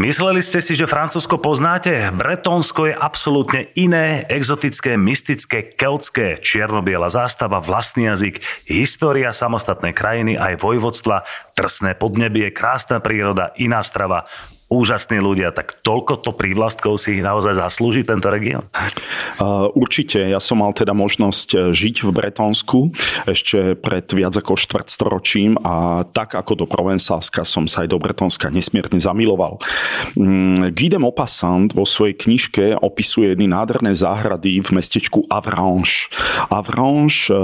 Mysleli 0.00 0.40
ste 0.40 0.64
si, 0.64 0.72
že 0.72 0.88
Francúzsko 0.88 1.36
poznáte? 1.36 1.92
Bretónsko 2.16 2.88
je 2.88 2.94
absolútne 2.96 3.68
iné, 3.76 4.24
exotické, 4.24 4.96
mystické, 4.96 5.68
keltské, 5.76 6.40
čiernobiela 6.40 7.12
zástava, 7.12 7.60
vlastný 7.60 8.08
jazyk, 8.08 8.40
história 8.72 9.36
samostatnej 9.36 9.92
krajiny, 9.92 10.40
aj 10.40 10.64
vojvodstva, 10.64 11.28
trsné 11.52 11.92
podnebie, 12.00 12.56
krásna 12.56 13.04
príroda, 13.04 13.52
iná 13.60 13.84
strava, 13.84 14.24
úžasní 14.72 15.20
ľudia, 15.20 15.52
tak 15.52 15.76
toľko 15.84 16.24
to 16.24 16.32
prívlastkov 16.32 16.96
si 16.96 17.20
naozaj 17.20 17.60
zaslúži 17.60 18.08
tento 18.08 18.32
región? 18.32 18.64
Určite. 19.76 20.32
Ja 20.32 20.40
som 20.40 20.64
mal 20.64 20.72
teda 20.72 20.96
možnosť 20.96 21.48
e, 21.52 21.58
žiť 21.76 22.06
v 22.06 22.10
Bretonsku 22.14 22.94
ešte 23.28 23.76
pred 23.76 24.06
viac 24.08 24.32
ako 24.32 24.56
štvrtstoročím 24.56 25.60
a 25.60 26.06
tak 26.08 26.38
ako 26.38 26.64
do 26.64 26.66
Provensalska 26.68 27.44
som 27.44 27.68
sa 27.68 27.84
aj 27.84 27.92
do 27.92 27.98
Bretonska 27.98 28.48
nesmierne 28.48 28.96
zamiloval. 28.96 29.60
Mm, 30.14 30.72
Guy 30.72 30.88
de 30.88 30.98
Maupassant 31.02 31.74
vo 31.74 31.84
svojej 31.84 32.16
knižke 32.16 32.78
opisuje 32.78 33.34
jedny 33.34 33.50
nádherné 33.50 33.92
záhrady 33.92 34.62
v 34.62 34.68
mestečku 34.72 35.26
Avranches. 35.28 36.08
Avranches, 36.48 37.28
e, 37.28 37.36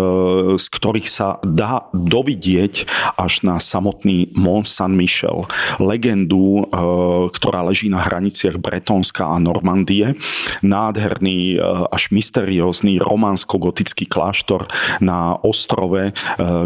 z 0.57 0.67
ktorých 0.71 1.09
sa 1.11 1.43
dá 1.43 1.91
dovidieť 1.93 2.87
až 3.19 3.43
na 3.43 3.59
samotný 3.59 4.33
Mont 4.39 4.65
Saint-Michel. 4.65 5.45
Legendu 5.83 6.63
e, 6.63 7.18
ktorá 7.27 7.67
leží 7.67 7.91
na 7.91 7.99
hraniciach 7.99 8.63
Bretonska 8.63 9.27
a 9.27 9.43
Normandie. 9.43 10.15
Nádherný, 10.63 11.57
e, 11.57 11.59
až 11.91 12.15
mysteriózny 12.15 13.03
románsko-gotický 13.03 14.07
kláštor 14.07 14.71
na 15.03 15.35
ostrove, 15.43 16.11
e, 16.11 16.13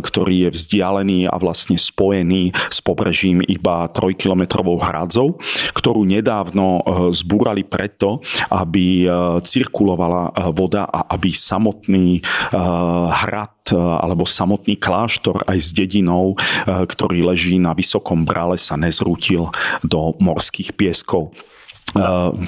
ktorý 0.04 0.48
je 0.48 0.50
vzdialený 0.52 1.18
a 1.32 1.36
vlastne 1.40 1.80
spojený 1.80 2.52
s 2.68 2.84
pobrežím 2.84 3.40
iba 3.46 3.88
trojkilometrovou 3.88 4.76
hradzou, 4.82 5.40
ktorú 5.72 6.04
nedávno 6.04 6.80
e, 6.80 6.82
zbúrali 7.16 7.64
preto, 7.64 8.20
aby 8.52 9.04
cirkulovala 9.42 10.52
voda 10.52 10.88
a 10.88 11.14
aby 11.14 11.30
samotný 11.30 12.20
hrad 12.52 13.61
alebo 13.70 14.26
samotný 14.26 14.74
kláštor 14.80 15.46
aj 15.46 15.58
s 15.62 15.70
dedinou, 15.70 16.34
ktorý 16.66 17.22
leží 17.30 17.62
na 17.62 17.76
vysokom 17.76 18.26
brále, 18.26 18.58
sa 18.58 18.74
nezrútil 18.74 19.52
do 19.86 20.18
morských 20.18 20.74
pieskov 20.74 21.30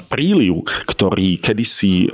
príliv, 0.09 0.65
ktorý 0.89 1.37
kedysi 1.37 2.09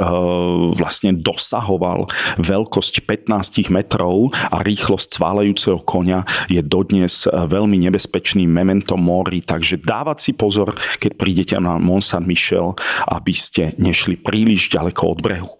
vlastne 0.76 1.16
dosahoval 1.16 2.12
veľkosť 2.36 3.08
15 3.08 3.72
metrov 3.72 4.36
a 4.36 4.60
rýchlosť 4.60 5.16
cválejúceho 5.16 5.80
konia 5.80 6.28
je 6.52 6.60
dodnes 6.60 7.24
veľmi 7.32 7.80
nebezpečným 7.88 8.52
mementom 8.52 9.00
mori, 9.00 9.40
takže 9.40 9.80
dávať 9.80 10.18
si 10.20 10.32
pozor, 10.36 10.76
keď 11.00 11.12
prídete 11.16 11.56
na 11.56 11.80
Mont 11.80 12.04
Saint-Michel, 12.04 12.76
aby 13.08 13.32
ste 13.32 13.80
nešli 13.80 14.20
príliš 14.20 14.68
ďaleko 14.68 15.16
od 15.16 15.20
brehu. 15.24 15.52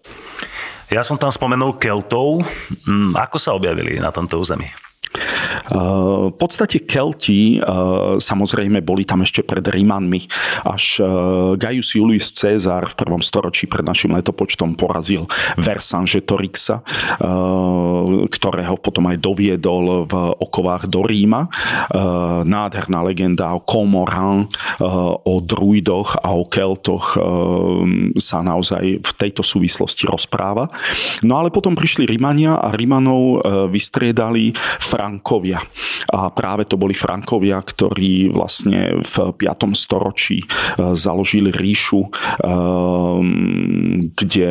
Ja 0.92 1.08
som 1.08 1.16
tam 1.16 1.32
spomenul 1.32 1.80
Keltov. 1.80 2.44
Mm, 2.84 3.16
ako 3.16 3.40
sa 3.40 3.56
objavili 3.56 3.96
na 3.96 4.12
tomto 4.12 4.44
území? 4.44 4.68
V 5.72 6.36
podstate 6.36 6.84
Kelti 6.84 7.60
samozrejme 8.20 8.84
boli 8.84 9.04
tam 9.08 9.24
ešte 9.24 9.44
pred 9.44 9.64
Rímanmi. 9.64 10.28
Až 10.68 11.04
Gaius 11.56 11.96
Julius 11.96 12.32
Caesar 12.36 12.88
v 12.92 12.96
prvom 12.98 13.22
storočí 13.24 13.68
pred 13.68 13.84
našim 13.84 14.12
letopočtom 14.16 14.76
porazil 14.76 15.28
Vercingetorixa, 15.60 16.84
ktorého 18.28 18.76
potom 18.80 19.12
aj 19.12 19.18
doviedol 19.20 20.08
v 20.08 20.14
okovách 20.40 20.88
do 20.92 21.04
Ríma. 21.04 21.48
Nádherná 22.44 23.00
legenda 23.06 23.56
o 23.56 23.64
Comoran, 23.64 24.48
o 25.24 25.36
druidoch 25.40 26.20
a 26.20 26.36
o 26.36 26.48
keltoch 26.48 27.16
sa 28.20 28.38
naozaj 28.44 29.00
v 29.00 29.12
tejto 29.16 29.44
súvislosti 29.46 30.08
rozpráva. 30.08 30.68
No 31.24 31.40
ale 31.40 31.54
potom 31.54 31.76
prišli 31.76 32.08
Rímania 32.08 32.60
a 32.60 32.74
Rímanov 32.76 33.44
vystriedali 33.72 34.52
Frankovia. 35.02 35.58
A 36.14 36.30
práve 36.30 36.70
to 36.70 36.78
boli 36.78 36.94
Frankovia, 36.94 37.58
ktorí 37.58 38.30
vlastne 38.30 39.02
v 39.02 39.16
5. 39.34 39.74
storočí 39.74 40.46
založili 40.78 41.50
ríšu, 41.50 42.06
kde 44.14 44.50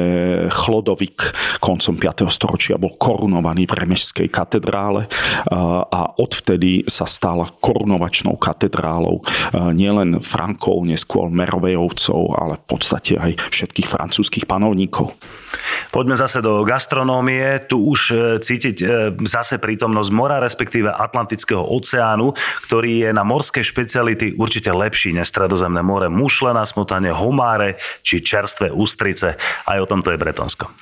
Chlodovik 0.51 1.31
koncom 1.63 1.95
5. 1.95 2.27
storočia 2.35 2.83
bol 2.83 2.99
korunovaný 2.99 3.71
v 3.71 3.79
Remešskej 3.79 4.27
katedrále 4.27 5.07
a 5.87 6.19
odvtedy 6.19 6.83
sa 6.91 7.07
stal 7.07 7.47
korunovačnou 7.63 8.35
katedrálou 8.35 9.23
nielen 9.55 10.19
Frankov, 10.19 10.83
neskôr 10.83 11.31
Merovejovcov, 11.31 12.35
ale 12.35 12.59
v 12.59 12.65
podstate 12.67 13.15
aj 13.15 13.39
všetkých 13.55 13.87
francúzskych 13.87 14.51
panovníkov. 14.51 15.15
Poďme 15.91 16.15
zase 16.15 16.39
do 16.39 16.63
gastronómie. 16.63 17.67
Tu 17.67 17.75
už 17.75 18.01
e, 18.11 18.15
cítiť 18.39 18.77
e, 18.79 18.87
zase 19.27 19.59
prítomnosť 19.59 20.11
mora, 20.15 20.39
respektíve 20.39 20.87
Atlantického 20.87 21.67
oceánu, 21.67 22.31
ktorý 22.71 23.09
je 23.09 23.11
na 23.11 23.27
morské 23.27 23.67
špeciality 23.67 24.39
určite 24.39 24.71
lepší 24.71 25.11
než 25.11 25.27
Stredozemné 25.31 25.83
more. 25.83 26.07
Mušle 26.07 26.55
na 26.55 26.63
smotanie, 26.63 27.11
homáre 27.11 27.75
či 28.07 28.23
čerstvé 28.23 28.71
ústrice. 28.71 29.35
Aj 29.67 29.79
o 29.83 29.87
tomto 29.87 30.15
je 30.15 30.19
Bretonsko. 30.23 30.65
E, 30.69 30.73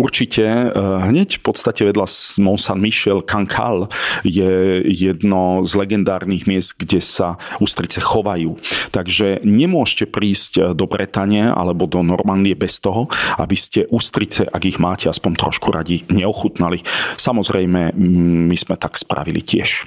určite. 0.00 0.72
Hneď 0.76 1.40
v 1.40 1.42
podstate 1.44 1.84
vedľa 1.84 2.08
Mont 2.40 2.60
Saint-Michel 2.60 3.20
Cancale 3.24 3.92
je 4.24 4.80
jedno 4.88 5.60
z 5.60 5.72
legendárnych 5.76 6.48
miest, 6.48 6.80
kde 6.80 7.04
sa 7.04 7.36
ústrice 7.60 8.00
chovajú. 8.00 8.56
Takže 8.96 9.44
nemôžete 9.44 10.08
prísť 10.08 10.72
do 10.72 10.84
Bretane 10.88 11.52
alebo 11.52 11.84
do 11.84 12.00
Normandie 12.00 12.56
bez 12.56 12.80
toho, 12.80 13.12
aby 13.36 13.56
ste 13.66 13.80
ústrice, 13.90 14.46
ak 14.46 14.62
ich 14.62 14.78
máte 14.78 15.10
aspoň 15.10 15.32
trošku 15.34 15.74
radi, 15.74 16.06
neochutnali. 16.06 16.86
Samozrejme, 17.18 17.98
my 18.46 18.56
sme 18.56 18.78
tak 18.78 18.94
spravili 18.94 19.42
tiež. 19.42 19.82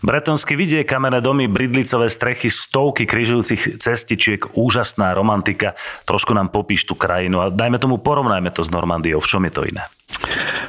Bretonský 0.00 0.56
vidie, 0.56 0.80
kamenné 0.88 1.20
domy, 1.20 1.44
bridlicové 1.44 2.08
strechy, 2.08 2.48
stovky 2.48 3.04
križujúcich 3.04 3.76
cestičiek, 3.76 4.56
úžasná 4.56 5.12
romantika. 5.12 5.76
Trošku 6.08 6.32
nám 6.32 6.48
popíš 6.48 6.88
tú 6.88 6.96
krajinu 6.96 7.44
a 7.44 7.52
dajme 7.52 7.76
tomu, 7.76 8.00
porovnajme 8.00 8.48
to 8.48 8.64
s 8.64 8.72
Normandiou. 8.72 9.20
V 9.20 9.28
čom 9.28 9.44
je 9.44 9.52
to 9.52 9.62
iné? 9.68 9.84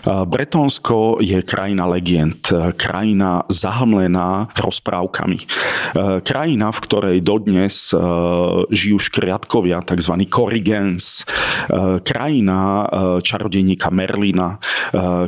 Bretonsko 0.01 1.21
je 1.21 1.45
krajina 1.45 1.85
legend, 1.85 2.41
krajina 2.73 3.45
zahamlená 3.51 4.49
rozprávkami. 4.57 5.39
Krajina, 6.25 6.67
v 6.73 6.79
ktorej 6.81 7.17
dodnes 7.21 7.93
žijú 8.71 8.97
škriatkovia, 8.97 9.85
tzv. 9.85 10.25
korigens. 10.25 11.27
Krajina 12.01 12.59
čarodejníka 13.21 13.93
Merlina. 13.93 14.57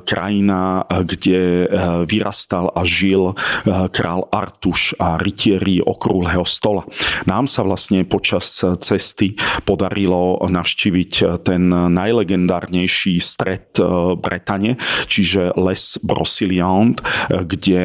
Krajina, 0.01 0.88
kde 0.89 1.69
vyrastal 2.10 2.74
a 2.74 2.81
žil 2.88 3.38
král 3.93 4.25
Artuš 4.33 4.97
a 4.97 5.21
rytieri 5.21 5.77
okrúhleho 5.77 6.41
stola. 6.43 6.81
Nám 7.29 7.45
sa 7.45 7.62
vlastne 7.62 8.01
počas 8.09 8.65
cesty 8.81 9.38
podarilo 9.63 10.41
navštíviť 10.41 11.45
ten 11.45 11.69
najlegendárnejší 11.69 13.21
stred 13.21 13.77
Bretane, 14.17 14.81
čiže 15.05 15.53
Les 15.53 16.01
Brociliand, 16.01 16.97
kde 17.29 17.81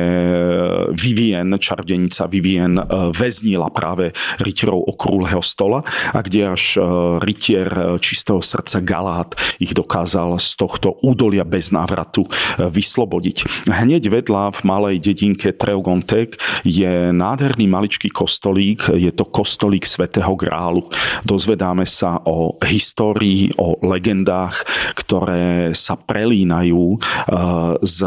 Vivien, 0.96 1.52
čardenica 1.60 2.24
Vivien, 2.24 2.80
väznila 3.12 3.68
práve 3.68 4.16
rytierov 4.40 4.88
okrúhleho 4.88 5.42
stola 5.44 5.84
a 6.14 6.18
kde 6.24 6.54
až 6.54 6.78
e, 6.78 6.82
rytier 7.20 7.68
čistého 8.00 8.40
srdca 8.40 8.80
Galát 8.80 9.34
ich 9.58 9.74
dokázal 9.74 10.38
z 10.40 10.50
tohto 10.56 10.96
údolia 11.02 11.44
bez 11.44 11.74
návratu 11.74 12.24
e, 12.24 12.30
vyslobodiť. 12.70 13.68
Hneď 13.68 14.08
vedľa 14.08 14.54
v 14.54 14.60
malej 14.64 14.96
dedinke 15.02 15.52
Treugontek 15.98 16.38
je 16.62 17.10
nádherný 17.10 17.66
maličký 17.66 18.14
kostolík, 18.14 18.94
je 18.94 19.10
to 19.10 19.26
kostolík 19.26 19.82
svätého 19.82 20.30
Grálu. 20.38 20.86
Dozvedáme 21.26 21.86
sa 21.90 22.22
o 22.22 22.54
histórii, 22.62 23.50
o 23.58 23.74
legendách, 23.82 24.62
ktoré 24.94 25.74
sa 25.74 25.98
prelínajú 25.98 26.82
eh, 26.94 27.00
s, 27.82 27.98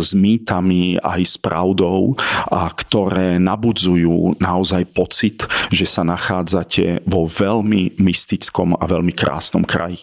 s 0.00 0.10
mýtami 0.16 0.96
aj 1.04 1.20
s 1.20 1.36
pravdou 1.36 2.16
a 2.48 2.72
ktoré 2.72 3.36
nabudzujú 3.36 4.40
naozaj 4.40 4.88
pocit, 4.96 5.44
že 5.68 5.84
sa 5.84 6.00
nachádzate 6.00 7.04
vo 7.04 7.28
veľmi 7.28 8.00
mystickom 8.00 8.80
a 8.80 8.84
veľmi 8.88 9.12
krásnom 9.12 9.68
kraji. 9.68 10.00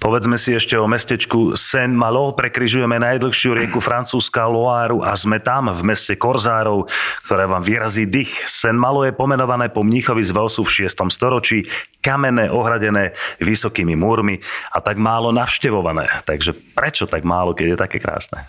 Povedzme 0.00 0.40
si 0.40 0.56
ešte 0.56 0.80
o 0.80 0.88
mestečku 0.88 1.52
Saint-Malo. 1.60 2.32
Prekryžujeme 2.32 2.96
najdlhšiu 2.96 3.52
rieku 3.52 3.84
Francúzska 3.84 4.48
Loáru 4.48 5.04
a 5.04 5.12
sme 5.12 5.44
tam 5.44 5.68
v 5.68 5.92
meste 5.92 6.16
Korzárov, 6.16 6.88
ktoré 7.28 7.44
vám 7.44 7.60
vyrazí 7.60 8.08
dých. 8.08 8.32
Saint-Malo 8.48 9.04
je 9.04 9.12
pomenované 9.12 9.68
po 9.68 9.84
mníchovi 9.84 10.24
z 10.24 10.32
Velsu 10.32 10.64
v 10.64 10.88
6. 10.88 11.04
storočí, 11.12 11.68
kamenné, 12.00 12.48
ohradené 12.48 13.12
vysokými 13.38 13.94
múrmi 13.94 14.40
a 14.72 14.80
tak 14.80 14.96
málo 14.96 15.30
navštevované. 15.36 16.24
Takže 16.24 16.56
prečo 16.74 17.04
tak 17.04 17.22
málo, 17.28 17.52
keď 17.52 17.76
je 17.76 17.78
také 17.78 17.98
krásne? 18.00 18.40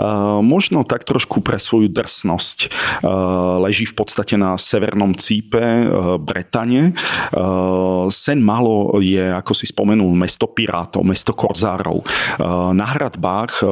Uh, 0.00 0.40
možno 0.40 0.88
tak 0.88 1.04
trošku 1.04 1.44
pre 1.44 1.60
svoju 1.60 1.92
drsnosť. 1.92 2.58
Uh, 3.04 3.60
leží 3.60 3.84
v 3.84 3.92
podstate 3.92 4.40
na 4.40 4.56
severnom 4.56 5.12
cípe 5.14 5.60
uh, 5.60 6.16
Bretane. 6.16 6.96
Uh, 7.36 8.08
Saint-Malo 8.08 8.98
je, 9.04 9.20
ako 9.20 9.52
si 9.52 9.68
spomenul, 9.68 10.10
mesto 10.16 10.48
Pirát 10.48 10.78
pirátov, 10.78 11.02
mesto 11.02 11.32
korzárov. 11.34 11.98
Eh, 12.04 12.70
na 12.72 12.86
hradbách 12.86 13.52
eh, 13.60 13.68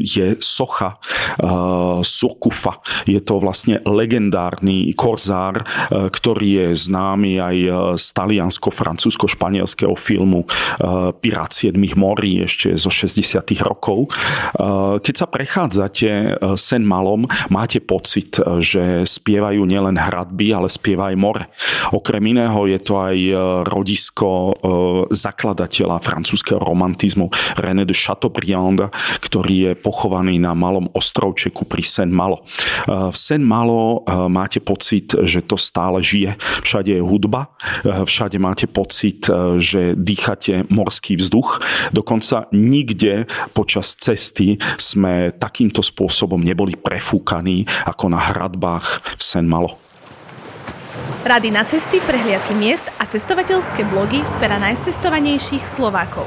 je 0.00 0.26
socha 0.40 0.96
eh, 0.96 2.00
Surkufa. 2.00 2.80
Je 3.04 3.20
to 3.20 3.38
vlastne 3.38 3.84
legendárny 3.84 4.94
korzár, 4.96 5.66
ktorý 5.90 6.48
je 6.48 6.68
známy 6.88 7.38
aj 7.38 7.56
z 7.98 8.06
taliansko-francúzsko-španielského 8.16 9.92
filmu 9.92 10.48
Pirát 11.20 11.52
7 11.52 11.76
morí 12.00 12.40
ešte 12.40 12.72
zo 12.80 12.88
60 12.88 13.44
rokov. 13.60 14.08
Keď 15.04 15.14
sa 15.14 15.26
prechádzate 15.28 16.40
sen 16.56 16.82
malom, 16.88 17.28
máte 17.52 17.84
pocit, 17.84 18.40
že 18.64 19.04
spievajú 19.04 19.68
nielen 19.68 20.00
hradby, 20.00 20.56
ale 20.56 20.72
spieva 20.72 21.12
aj 21.12 21.16
more. 21.20 21.44
Okrem 21.92 22.24
iného 22.32 22.64
je 22.64 22.78
to 22.80 22.94
aj 22.96 23.16
rodisko 23.68 24.56
zakladateľa 25.12 26.00
francúzského 26.00 26.62
romantizmu 26.62 27.28
René 27.60 27.84
de 27.84 27.92
Chateaubriand, 27.92 28.88
ktorý 29.20 29.54
je 29.54 29.72
pochovaný 29.76 30.40
na 30.40 30.56
malom 30.56 30.88
ostrovčeku 30.94 31.66
pri 31.66 31.82
Saint-Malo. 31.82 32.46
V 32.86 33.16
Saint-Malo 33.16 34.06
eh, 34.06 34.28
máte 34.30 34.62
pocit, 34.62 35.12
že 35.12 35.42
to 35.42 35.58
stále 35.58 35.98
žije. 35.98 36.38
Všade 36.62 36.94
je 36.94 37.02
hudba, 37.02 37.50
eh, 37.82 38.05
všade 38.06 38.38
máte 38.38 38.70
pocit, 38.70 39.26
eh, 39.28 39.58
že 39.58 39.98
dýchate 39.98 40.70
morský 40.70 41.18
vzduch. 41.18 41.60
Dokonca 41.90 42.46
nikde 42.54 43.26
počas 43.52 43.98
cesty 43.98 44.56
sme 44.78 45.34
takýmto 45.34 45.82
spôsobom 45.82 46.38
neboli 46.40 46.78
prefúkaní 46.78 47.66
ako 47.84 48.14
na 48.14 48.20
hradbách 48.32 49.18
v 49.18 49.22
Saint-Malo. 49.22 49.76
Rady 51.26 51.50
na 51.50 51.66
cesty, 51.66 51.98
prehliadky 51.98 52.54
miest 52.54 52.86
a 53.02 53.04
cestovateľské 53.04 53.82
blogy 53.90 54.22
z 54.22 54.34
najcestovanejších 54.38 55.66
Slovákov. 55.66 56.22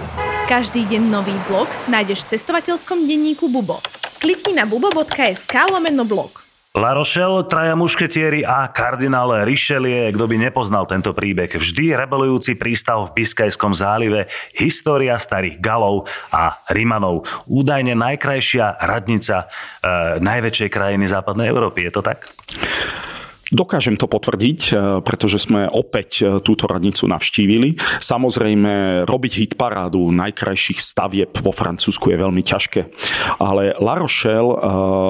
Každý 0.52 0.84
deň 0.84 1.08
nový 1.08 1.32
blog 1.48 1.72
nájdeš 1.88 2.28
v 2.28 2.36
cestovateľskom 2.36 3.08
denníku 3.08 3.48
Bubo. 3.48 3.80
Klikni 4.20 4.52
na 4.52 4.68
bubo.sk 4.68 5.56
lomeno 5.72 6.04
blog. 6.04 6.49
La 6.78 6.94
Rochelle, 6.94 7.50
traja 7.50 7.74
mušketieri 7.74 8.46
a 8.46 8.70
kardinál 8.70 9.42
Richelieu, 9.42 10.14
kto 10.14 10.30
by 10.30 10.38
nepoznal 10.38 10.86
tento 10.86 11.18
príbeh. 11.18 11.50
Vždy 11.50 11.98
rebelujúci 11.98 12.62
prístav 12.62 13.10
v 13.10 13.18
Biskajskom 13.18 13.74
zálive, 13.74 14.30
história 14.54 15.18
starých 15.18 15.58
Galov 15.58 16.06
a 16.30 16.62
Rimanov. 16.70 17.26
Údajne 17.50 17.98
najkrajšia 17.98 18.86
radnica 18.86 19.50
e, 19.82 20.22
najväčšej 20.22 20.70
krajiny 20.70 21.10
západnej 21.10 21.50
Európy, 21.50 21.90
je 21.90 21.92
to 21.98 22.06
tak? 22.06 22.30
Dokážem 23.50 23.98
to 23.98 24.06
potvrdiť, 24.06 24.60
e, 24.70 24.72
pretože 25.02 25.42
sme 25.42 25.66
opäť 25.66 26.22
e, 26.22 26.24
túto 26.38 26.70
radnicu 26.70 27.10
navštívili. 27.10 27.82
Samozrejme, 27.98 29.04
robiť 29.10 29.34
hit 29.42 29.54
parádu 29.58 30.14
najkrajších 30.14 30.78
stavieb 30.78 31.34
vo 31.34 31.50
Francúzsku 31.50 32.14
je 32.14 32.18
veľmi 32.22 32.46
ťažké. 32.46 32.82
Ale 33.42 33.74
La 33.82 33.98
Rochelle 33.98 34.54
e, 34.54 34.58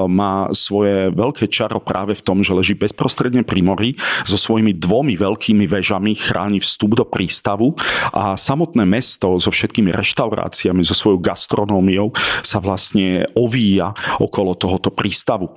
má 0.08 0.48
svoje 0.56 1.12
veľké 1.12 1.52
čaro 1.52 1.84
práve 1.84 2.16
v 2.16 2.24
tom, 2.24 2.40
že 2.40 2.56
leží 2.56 2.72
bezprostredne 2.72 3.44
pri 3.44 3.60
mori 3.60 3.90
so 4.24 4.40
svojimi 4.40 4.72
dvomi 4.72 5.20
veľkými 5.20 5.68
vežami, 5.68 6.16
chráni 6.16 6.64
vstup 6.64 6.96
do 6.96 7.04
prístavu 7.04 7.76
a 8.16 8.40
samotné 8.40 8.88
mesto 8.88 9.36
so 9.36 9.52
všetkými 9.52 9.92
reštauráciami, 9.92 10.80
so 10.80 10.96
svojou 10.96 11.20
gastronómiou 11.20 12.16
sa 12.40 12.56
vlastne 12.56 13.28
ovíja 13.36 13.92
okolo 14.16 14.56
tohoto 14.56 14.88
prístavu. 14.88 15.52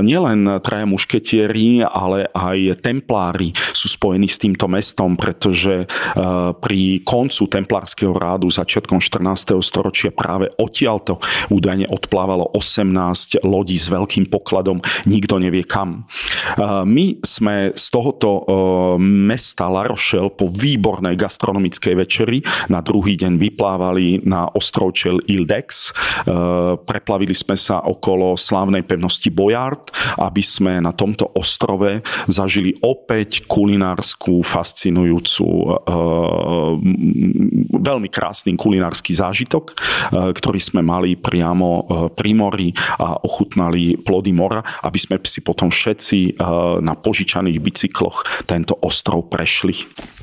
Nielen 0.00 0.58
traja 0.64 0.86
mušketieri 0.88 1.73
ale 1.82 2.30
aj 2.30 2.84
templári 2.84 3.50
sú 3.74 3.90
spojení 3.90 4.30
s 4.30 4.38
týmto 4.38 4.70
mestom, 4.70 5.18
pretože 5.18 5.82
e, 5.82 5.86
pri 6.54 7.02
koncu 7.02 7.48
templárskeho 7.50 8.14
rádu 8.14 8.52
začiatkom 8.52 9.00
14. 9.02 9.58
storočia 9.64 10.14
práve 10.14 10.52
odtiaľto 10.60 11.18
údajne 11.50 11.90
odplávalo 11.90 12.54
18 12.54 13.42
lodí 13.42 13.80
s 13.80 13.90
veľkým 13.90 14.30
pokladom, 14.30 14.78
nikto 15.08 15.40
nevie 15.40 15.64
kam. 15.64 16.04
E, 16.54 16.62
my 16.84 17.24
sme 17.24 17.72
z 17.72 17.86
tohoto 17.90 18.30
e, 18.30 18.42
mesta 19.02 19.66
La 19.66 19.88
Rochelle 19.88 20.30
po 20.30 20.46
výbornej 20.46 21.18
gastronomickej 21.18 21.94
večeri 21.96 22.38
na 22.70 22.84
druhý 22.84 23.18
deň 23.18 23.40
vyplávali 23.40 24.26
na 24.28 24.46
ostrovčel 24.52 25.18
Ildex. 25.24 25.94
Preplavili 26.84 27.32
sme 27.32 27.56
sa 27.56 27.80
okolo 27.80 28.36
slávnej 28.36 28.84
pevnosti 28.84 29.32
Boyard, 29.32 29.88
aby 30.20 30.42
sme 30.44 30.82
na 30.82 30.92
tomto 30.92 31.32
ostrove 31.32 31.63
ostrove 31.64 32.04
zažili 32.28 32.76
opäť 32.84 33.48
kulinárskú, 33.48 34.44
fascinujúcu, 34.44 35.48
e, 35.48 35.66
veľmi 37.80 38.08
krásny 38.12 38.52
kulinársky 38.52 39.16
zážitok, 39.16 39.72
e, 39.72 39.74
ktorý 40.36 40.60
sme 40.60 40.84
mali 40.84 41.16
priamo 41.16 41.68
e, 41.80 41.82
pri 42.12 42.36
mori 42.36 42.68
a 43.00 43.16
ochutnali 43.16 43.96
plody 43.96 44.36
mora, 44.36 44.60
aby 44.84 45.00
sme 45.00 45.16
si 45.24 45.40
potom 45.40 45.72
všetci 45.72 46.36
na 46.84 46.98
požičaných 46.98 47.58
bicykloch 47.62 48.44
tento 48.44 48.76
ostrov 48.82 49.30
prešli. 49.30 49.72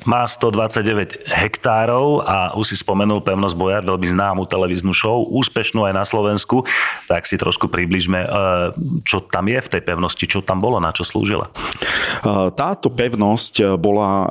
Má 0.05 0.27
129 0.27 1.25
hektárov 1.25 2.21
a 2.21 2.53
už 2.53 2.73
si 2.73 2.75
spomenul 2.77 3.25
pevnosť 3.25 3.55
Bojard, 3.57 3.87
veľmi 3.87 4.07
známu 4.11 4.41
televíznu 4.45 4.93
show, 4.93 5.25
úspešnú 5.25 5.87
aj 5.87 5.93
na 5.95 6.05
Slovensku, 6.05 6.67
tak 7.07 7.25
si 7.25 7.39
trošku 7.39 7.71
približme, 7.71 8.19
čo 9.07 9.23
tam 9.25 9.49
je 9.49 9.59
v 9.61 9.71
tej 9.71 9.81
pevnosti, 9.81 10.25
čo 10.27 10.45
tam 10.45 10.59
bolo, 10.59 10.77
na 10.77 10.91
čo 10.91 11.07
slúži 11.07 11.30
slúžila? 11.31 11.47
Táto 12.53 12.93
pevnosť 12.93 13.81
bola 13.81 14.29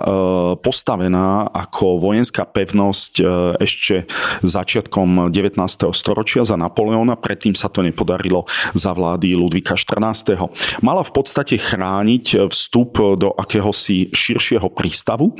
postavená 0.63 1.49
ako 1.51 1.99
vojenská 1.99 2.47
pevnosť 2.47 3.13
ešte 3.59 4.07
začiatkom 4.47 5.33
19. 5.35 5.59
storočia 5.91 6.47
za 6.47 6.55
Napoleona, 6.55 7.19
predtým 7.19 7.57
sa 7.57 7.67
to 7.67 7.83
nepodarilo 7.83 8.47
za 8.77 8.95
vlády 8.95 9.35
Ludvika 9.35 9.75
XIV. 9.75 10.39
Mala 10.85 11.03
v 11.03 11.13
podstate 11.13 11.59
chrániť 11.59 12.47
vstup 12.47 13.19
do 13.19 13.35
akéhosi 13.35 14.13
širšieho 14.15 14.71
prístavu, 14.71 15.35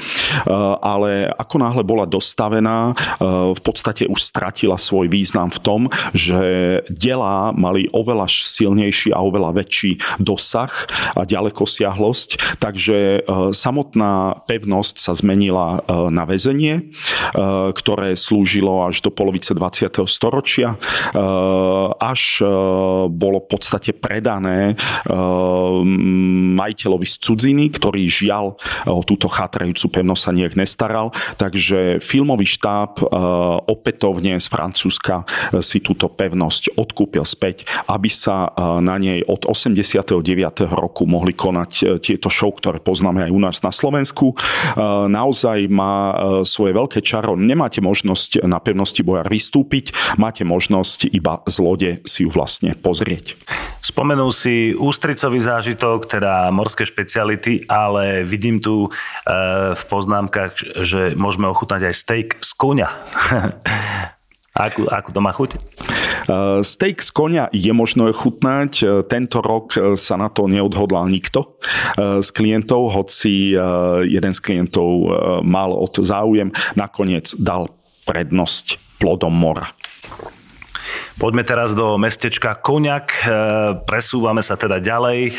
ale 0.83 1.31
ako 1.31 1.57
náhle 1.61 1.83
bola 1.87 2.03
dostavená, 2.09 2.99
v 3.55 3.61
podstate 3.63 4.11
už 4.11 4.27
stratila 4.27 4.75
svoj 4.75 5.07
význam 5.07 5.55
v 5.55 5.61
tom, 5.63 5.81
že 6.17 6.41
delá 6.91 7.55
mali 7.55 7.87
oveľa 7.95 8.27
silnejší 8.27 9.15
a 9.15 9.23
oveľa 9.23 9.55
väčší 9.55 10.03
dosah 10.19 10.73
a 11.15 11.23
ďalej 11.23 11.50
ďalekosiahlosť, 11.51 12.63
takže 12.63 12.99
e, 13.19 13.51
samotná 13.51 14.47
pevnosť 14.47 14.95
sa 15.03 15.13
zmenila 15.19 15.83
e, 15.83 16.07
na 16.15 16.23
väzenie, 16.23 16.75
e, 16.79 16.83
ktoré 17.75 18.15
slúžilo 18.15 18.87
až 18.87 19.03
do 19.03 19.11
polovice 19.11 19.51
20. 19.51 20.07
storočia, 20.07 20.79
až 22.01 22.43
bolo 23.11 23.43
v 23.43 23.49
podstate 23.51 23.91
predané 23.97 24.79
majiteľovi 26.55 27.07
z 27.09 27.17
cudziny, 27.19 27.65
ktorý 27.73 28.07
žial 28.07 28.55
o 28.87 29.01
túto 29.03 29.27
chátrajúcu 29.27 30.01
pevnosť 30.01 30.23
sa 30.23 30.33
nejak 30.37 30.55
nestaral, 30.55 31.11
takže 31.41 31.99
filmový 32.05 32.47
štáb 32.47 33.01
opätovne 33.67 34.37
z 34.39 34.47
Francúzska 34.47 35.25
si 35.65 35.81
túto 35.83 36.13
pevnosť 36.13 36.77
odkúpil 36.77 37.25
späť, 37.25 37.67
aby 37.89 38.11
sa 38.13 38.53
na 38.79 39.01
nej 39.01 39.25
od 39.25 39.49
89. 39.49 40.21
roku 40.69 41.09
mohli 41.09 41.33
konať 41.41 41.71
e, 41.81 41.85
tieto 42.05 42.29
show, 42.29 42.53
ktoré 42.53 42.85
poznáme 42.85 43.25
aj 43.25 43.33
u 43.33 43.41
nás 43.41 43.57
na 43.65 43.73
Slovensku. 43.73 44.33
E, 44.33 44.45
naozaj 45.09 45.73
má 45.73 45.97
e, 45.97 46.15
svoje 46.45 46.77
veľké 46.77 47.01
čaro. 47.01 47.33
Nemáte 47.41 47.81
možnosť 47.81 48.45
na 48.45 48.61
pevnosti 48.61 49.01
Bojar 49.01 49.33
vystúpiť, 49.33 49.97
máte 50.21 50.45
možnosť 50.45 51.09
iba 51.09 51.41
z 51.49 51.57
lode 51.65 51.91
si 52.05 52.29
ju 52.29 52.31
vlastne 52.31 52.77
pozrieť. 52.77 53.41
Spomenul 53.81 54.29
si 54.37 54.77
ústricový 54.77 55.41
zážitok, 55.41 56.05
teda 56.05 56.53
morské 56.53 56.85
špeciality, 56.85 57.65
ale 57.65 58.29
vidím 58.29 58.61
tu 58.61 58.93
v 59.71 59.83
poznámkach, 59.89 60.85
že 60.85 61.17
môžeme 61.17 61.49
ochutnať 61.49 61.89
aj 61.89 61.95
steak 61.97 62.29
z 62.45 62.51
koňa. 62.61 62.89
Akú, 64.51 64.91
akú 64.91 65.15
to 65.15 65.23
má 65.23 65.31
chuť? 65.31 65.51
Uh, 66.27 66.59
steak 66.61 66.99
z 67.07 67.11
konia 67.15 67.45
je 67.55 67.71
možno 67.71 68.11
chutnať. 68.11 68.73
Uh, 68.83 68.89
tento 69.07 69.39
rok 69.39 69.79
uh, 69.79 69.95
sa 69.95 70.19
na 70.19 70.27
to 70.27 70.51
neodhodlal 70.51 71.07
nikto 71.07 71.59
z 72.01 72.29
klientov, 72.33 72.97
hoci 72.97 73.53
jeden 74.07 74.33
z 74.33 74.41
klientov 74.41 74.89
mal 75.43 75.75
o 75.75 75.87
to 75.91 76.01
záujem. 76.01 76.55
Nakoniec 76.79 77.35
dal 77.37 77.69
prednosť 78.07 78.99
plodom 79.01 79.35
mora. 79.35 79.69
Poďme 81.19 81.43
teraz 81.43 81.75
do 81.75 81.99
mestečka 81.99 82.55
Koňak. 82.55 83.07
E, 83.11 83.21
presúvame 83.89 84.45
sa 84.45 84.55
teda 84.55 84.79
ďalej. 84.79 85.19
E, 85.27 85.33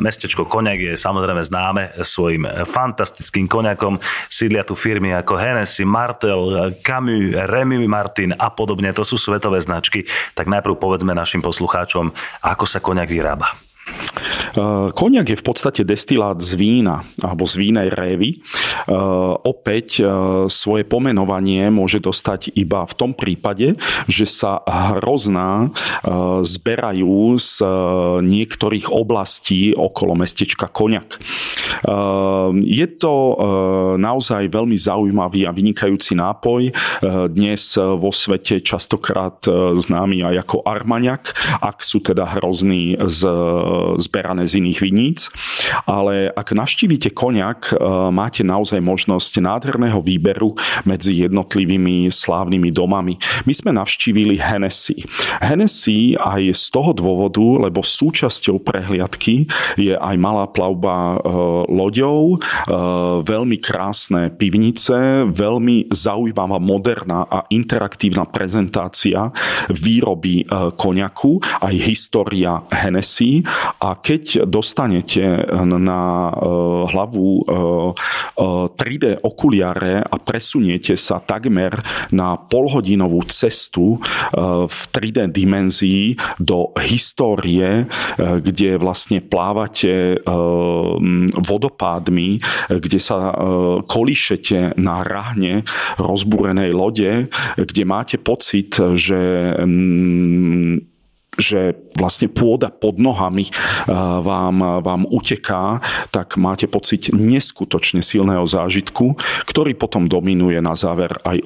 mestečko 0.00 0.48
Koňak 0.48 0.78
je 0.80 0.92
samozrejme 0.96 1.42
známe 1.44 1.82
svojim 2.00 2.48
fantastickým 2.64 3.50
koňakom. 3.50 4.00
Sídlia 4.30 4.64
tu 4.64 4.72
firmy 4.72 5.12
ako 5.12 5.36
Hennessy, 5.36 5.84
Martel, 5.84 6.72
Camus, 6.80 7.36
Remy 7.36 7.84
Martin 7.84 8.32
a 8.32 8.48
podobne. 8.48 8.94
To 8.96 9.04
sú 9.04 9.20
svetové 9.20 9.60
značky. 9.60 10.08
Tak 10.32 10.48
najprv 10.48 10.78
povedzme 10.78 11.12
našim 11.12 11.44
poslucháčom, 11.44 12.12
ako 12.44 12.64
sa 12.64 12.80
koňak 12.80 13.10
vyrába. 13.10 13.69
Eh, 14.50 14.90
koniak 14.90 15.30
je 15.30 15.38
v 15.38 15.46
podstate 15.46 15.86
destilát 15.86 16.42
z 16.42 16.58
vína 16.58 17.06
alebo 17.22 17.46
z 17.46 17.54
vínej 17.54 17.88
révy. 17.94 18.30
Eh, 18.38 18.94
opäť 19.46 20.02
eh, 20.02 20.06
svoje 20.50 20.82
pomenovanie 20.82 21.70
môže 21.70 22.02
dostať 22.02 22.50
iba 22.58 22.82
v 22.82 22.94
tom 22.98 23.10
prípade, 23.14 23.78
že 24.10 24.26
sa 24.26 24.62
hrozná 24.66 25.72
zberajú 26.40 27.36
z 27.36 27.62
niektorých 28.24 28.88
oblastí 28.90 29.76
okolo 29.76 30.16
mestečka 30.16 30.66
Koniak. 30.70 31.20
Je 32.56 32.86
to 32.96 33.14
naozaj 34.00 34.48
veľmi 34.48 34.76
zaujímavý 34.76 35.44
a 35.46 35.54
vynikajúci 35.54 36.16
nápoj. 36.16 36.72
Dnes 37.30 37.62
vo 37.76 38.10
svete 38.10 38.64
častokrát 38.64 39.44
známy 39.76 40.24
aj 40.24 40.48
ako 40.48 40.56
armaňak, 40.64 41.36
ak 41.60 41.84
sú 41.84 42.00
teda 42.00 42.40
hrozní 42.40 42.96
z 42.96 43.20
zberané 43.98 44.46
z 44.46 44.60
iných 44.60 44.78
viníc. 44.80 45.18
Ale 45.84 46.30
ak 46.32 46.52
navštívite 46.52 47.12
koniak, 47.14 47.72
e, 47.72 47.74
máte 48.10 48.42
naozaj 48.46 48.80
možnosť 48.82 49.42
nádherného 49.42 50.00
výberu 50.00 50.54
medzi 50.84 51.24
jednotlivými 51.24 52.08
slávnymi 52.10 52.70
domami. 52.70 53.14
My 53.44 53.52
sme 53.54 53.70
navštívili 53.76 54.40
Hennessy. 54.40 55.04
Hennessy 55.42 56.14
aj 56.16 56.54
z 56.54 56.64
toho 56.72 56.92
dôvodu, 56.94 57.42
lebo 57.68 57.84
súčasťou 57.84 58.62
prehliadky 58.62 59.48
je 59.78 59.94
aj 59.96 60.16
malá 60.20 60.46
plavba 60.50 61.16
e, 61.16 61.32
loďou, 61.70 62.36
e, 62.36 62.38
veľmi 63.24 63.56
krásne 63.60 64.32
pivnice, 64.34 65.26
veľmi 65.28 65.90
zaujímavá, 65.90 66.58
moderná 66.60 67.24
a 67.26 67.44
interaktívna 67.52 68.24
prezentácia 68.28 69.32
výroby 69.68 70.44
koniaku, 70.76 71.40
aj 71.60 71.74
história 71.84 72.62
Hennessy 72.70 73.42
a 73.80 73.96
keď 73.96 74.44
dostanete 74.44 75.24
na 75.64 76.28
e, 76.28 76.32
hlavu 76.92 77.28
3D 78.76 79.04
e, 79.04 79.12
e, 79.16 79.18
okuliare 79.24 80.04
a 80.04 80.16
presuniete 80.20 80.96
sa 80.96 81.20
takmer 81.20 81.72
na 82.12 82.36
polhodinovú 82.36 83.24
cestu 83.28 83.96
v 84.66 84.80
3D 84.92 85.32
dimenzii 85.32 86.16
do 86.40 86.72
histórie, 86.80 87.86
kde 88.18 88.76
vlastne 88.80 89.20
plávate 89.24 90.20
vodopádmi, 91.34 92.30
kde 92.68 92.98
sa 93.00 93.32
kolíšete 93.84 94.76
na 94.80 95.02
rahne 95.04 95.64
rozbúrenej 95.98 96.70
lode, 96.72 97.28
kde 97.56 97.82
máte 97.84 98.16
pocit, 98.20 98.76
že 98.96 99.54
že 101.38 101.78
vlastne 101.94 102.26
pôda 102.26 102.68
pod 102.74 102.98
nohami 102.98 103.48
vám, 104.22 104.82
vám 104.82 105.06
uteká, 105.06 105.78
tak 106.10 106.36
máte 106.36 106.66
pocit 106.66 107.14
neskutočne 107.14 108.02
silného 108.02 108.42
zážitku, 108.44 109.14
ktorý 109.46 109.78
potom 109.78 110.10
dominuje 110.10 110.58
na 110.58 110.74
záver 110.74 111.14
aj 111.22 111.40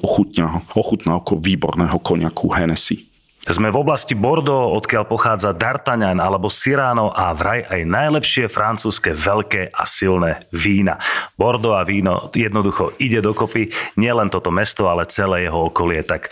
ochutnávkou 0.73 1.37
výborného 1.37 2.01
koniaku 2.01 2.49
Hennessy. 2.49 3.14
Sme 3.45 3.69
v 3.69 3.77
oblasti 3.77 4.17
Bordeaux, 4.17 4.73
odkiaľ 4.73 5.05
pochádza 5.05 5.53
D'Artagnan 5.53 6.17
alebo 6.17 6.49
Cyrano 6.49 7.13
a 7.13 7.29
vraj 7.37 7.61
aj 7.61 7.81
najlepšie 7.85 8.49
francúzske 8.49 9.13
veľké 9.13 9.69
a 9.69 9.85
silné 9.85 10.49
vína. 10.49 10.97
Bordeaux 11.37 11.77
a 11.77 11.85
víno 11.85 12.33
jednoducho 12.33 12.97
ide 12.97 13.21
dokopy, 13.21 13.69
nielen 14.01 14.33
toto 14.33 14.49
mesto, 14.49 14.89
ale 14.89 15.05
celé 15.13 15.45
jeho 15.45 15.69
okolie. 15.69 16.01
Tak 16.01 16.25
e, 16.25 16.29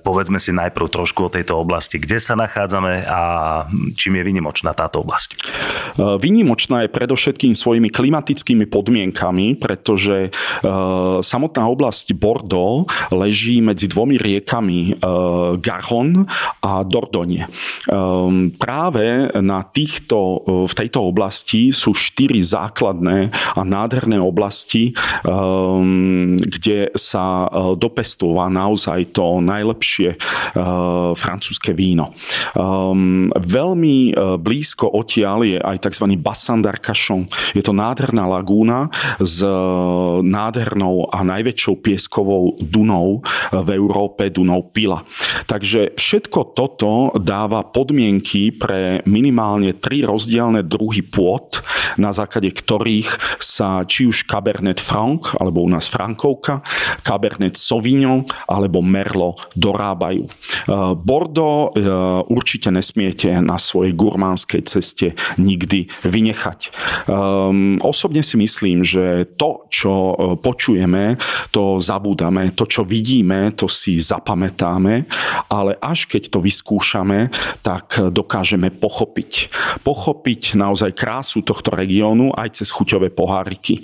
povedzme 0.00 0.40
si 0.40 0.56
najprv 0.56 0.88
trošku 0.88 1.28
o 1.28 1.32
tejto 1.32 1.60
oblasti, 1.60 2.00
kde 2.00 2.16
sa 2.16 2.32
nachádzame 2.40 3.04
a 3.04 3.20
čím 4.00 4.16
je 4.16 4.24
vynimočná 4.24 4.72
táto 4.72 5.04
oblasť. 5.04 5.36
E, 5.36 5.36
vynimočná 6.24 6.88
je 6.88 6.94
predovšetkým 6.96 7.52
svojimi 7.52 7.92
klimatickými 7.92 8.64
podmienkami, 8.64 9.60
pretože 9.60 10.32
e, 10.32 10.70
samotná 11.20 11.68
oblasť 11.68 12.16
Bordeaux 12.16 12.88
leží 13.12 13.60
medzi 13.60 13.92
dvomi 13.92 14.16
riekami 14.16 14.78
e, 14.88 14.92
Garonne 15.60 16.29
a 16.60 16.82
Dordogne. 16.84 17.48
Ehm, 17.88 18.52
práve 18.56 19.32
na 19.40 19.64
týchto, 19.64 20.18
e, 20.18 20.38
v 20.68 20.74
tejto 20.74 21.06
oblasti 21.06 21.72
sú 21.72 21.96
štyri 21.96 22.44
základné 22.44 23.32
a 23.56 23.60
nádherné 23.64 24.20
oblasti, 24.20 24.92
ehm, 25.24 26.36
kde 26.36 26.92
sa 26.94 27.46
e, 27.46 27.76
dopestúva 27.80 28.52
naozaj 28.52 29.16
to 29.16 29.40
najlepšie 29.40 30.14
e, 30.14 30.18
francúzske 31.16 31.72
víno. 31.72 32.12
Ehm, 32.54 33.32
veľmi 33.34 34.12
blízko 34.40 34.90
odtiaľ 34.90 35.38
je 35.46 35.58
aj 35.60 35.76
tzv. 35.88 36.04
Bassin 36.20 36.60
d'Arcachon. 36.60 37.26
Je 37.56 37.62
to 37.64 37.72
nádherná 37.72 38.26
lagúna 38.28 38.92
s 39.18 39.40
nádhernou 40.20 41.08
a 41.08 41.24
najväčšou 41.24 41.74
pieskovou 41.80 42.58
dunou 42.60 43.24
v 43.50 43.68
Európe, 43.74 44.28
dunou 44.28 44.68
Pila. 44.70 45.02
Takže 45.46 45.96
všetko 45.96 46.19
Všetko 46.20 46.52
toto 46.52 47.16
dáva 47.16 47.64
podmienky 47.64 48.52
pre 48.52 49.00
minimálne 49.08 49.72
tri 49.72 50.04
rozdielne 50.04 50.60
druhy 50.60 51.00
pôd, 51.00 51.64
na 51.96 52.12
základe 52.12 52.52
ktorých 52.52 53.40
sa 53.40 53.88
či 53.88 54.04
už 54.04 54.28
Cabernet 54.28 54.84
Franc, 54.84 55.32
alebo 55.40 55.64
u 55.64 55.68
nás 55.72 55.88
Frankovka, 55.88 56.60
Cabernet 57.00 57.56
Sauvignon 57.56 58.28
alebo 58.44 58.84
Merlot 58.84 59.48
dorábajú. 59.56 60.28
E, 60.28 60.32
Bordeaux 61.00 61.72
e, 61.72 61.88
určite 62.28 62.68
nesmiete 62.68 63.40
na 63.40 63.56
svojej 63.56 63.96
gurmánskej 63.96 64.68
ceste 64.68 65.16
nikdy 65.40 65.88
vynechať. 66.04 66.60
E, 66.68 66.70
osobne 67.80 68.20
si 68.20 68.36
myslím, 68.36 68.84
že 68.84 69.24
to, 69.40 69.64
čo 69.72 69.92
počujeme, 70.44 71.16
to 71.48 71.80
zabúdame, 71.80 72.52
to, 72.52 72.68
čo 72.68 72.84
vidíme, 72.84 73.56
to 73.56 73.72
si 73.72 73.96
zapamätáme, 73.96 75.08
ale 75.48 75.80
až 75.80 76.09
keď 76.10 76.34
to 76.34 76.42
vyskúšame, 76.42 77.30
tak 77.62 77.94
dokážeme 78.10 78.74
pochopiť. 78.74 79.54
Pochopiť 79.86 80.58
naozaj 80.58 80.98
krásu 80.98 81.46
tohto 81.46 81.70
regiónu 81.70 82.34
aj 82.34 82.58
cez 82.58 82.74
chuťové 82.74 83.14
poháriky. 83.14 83.78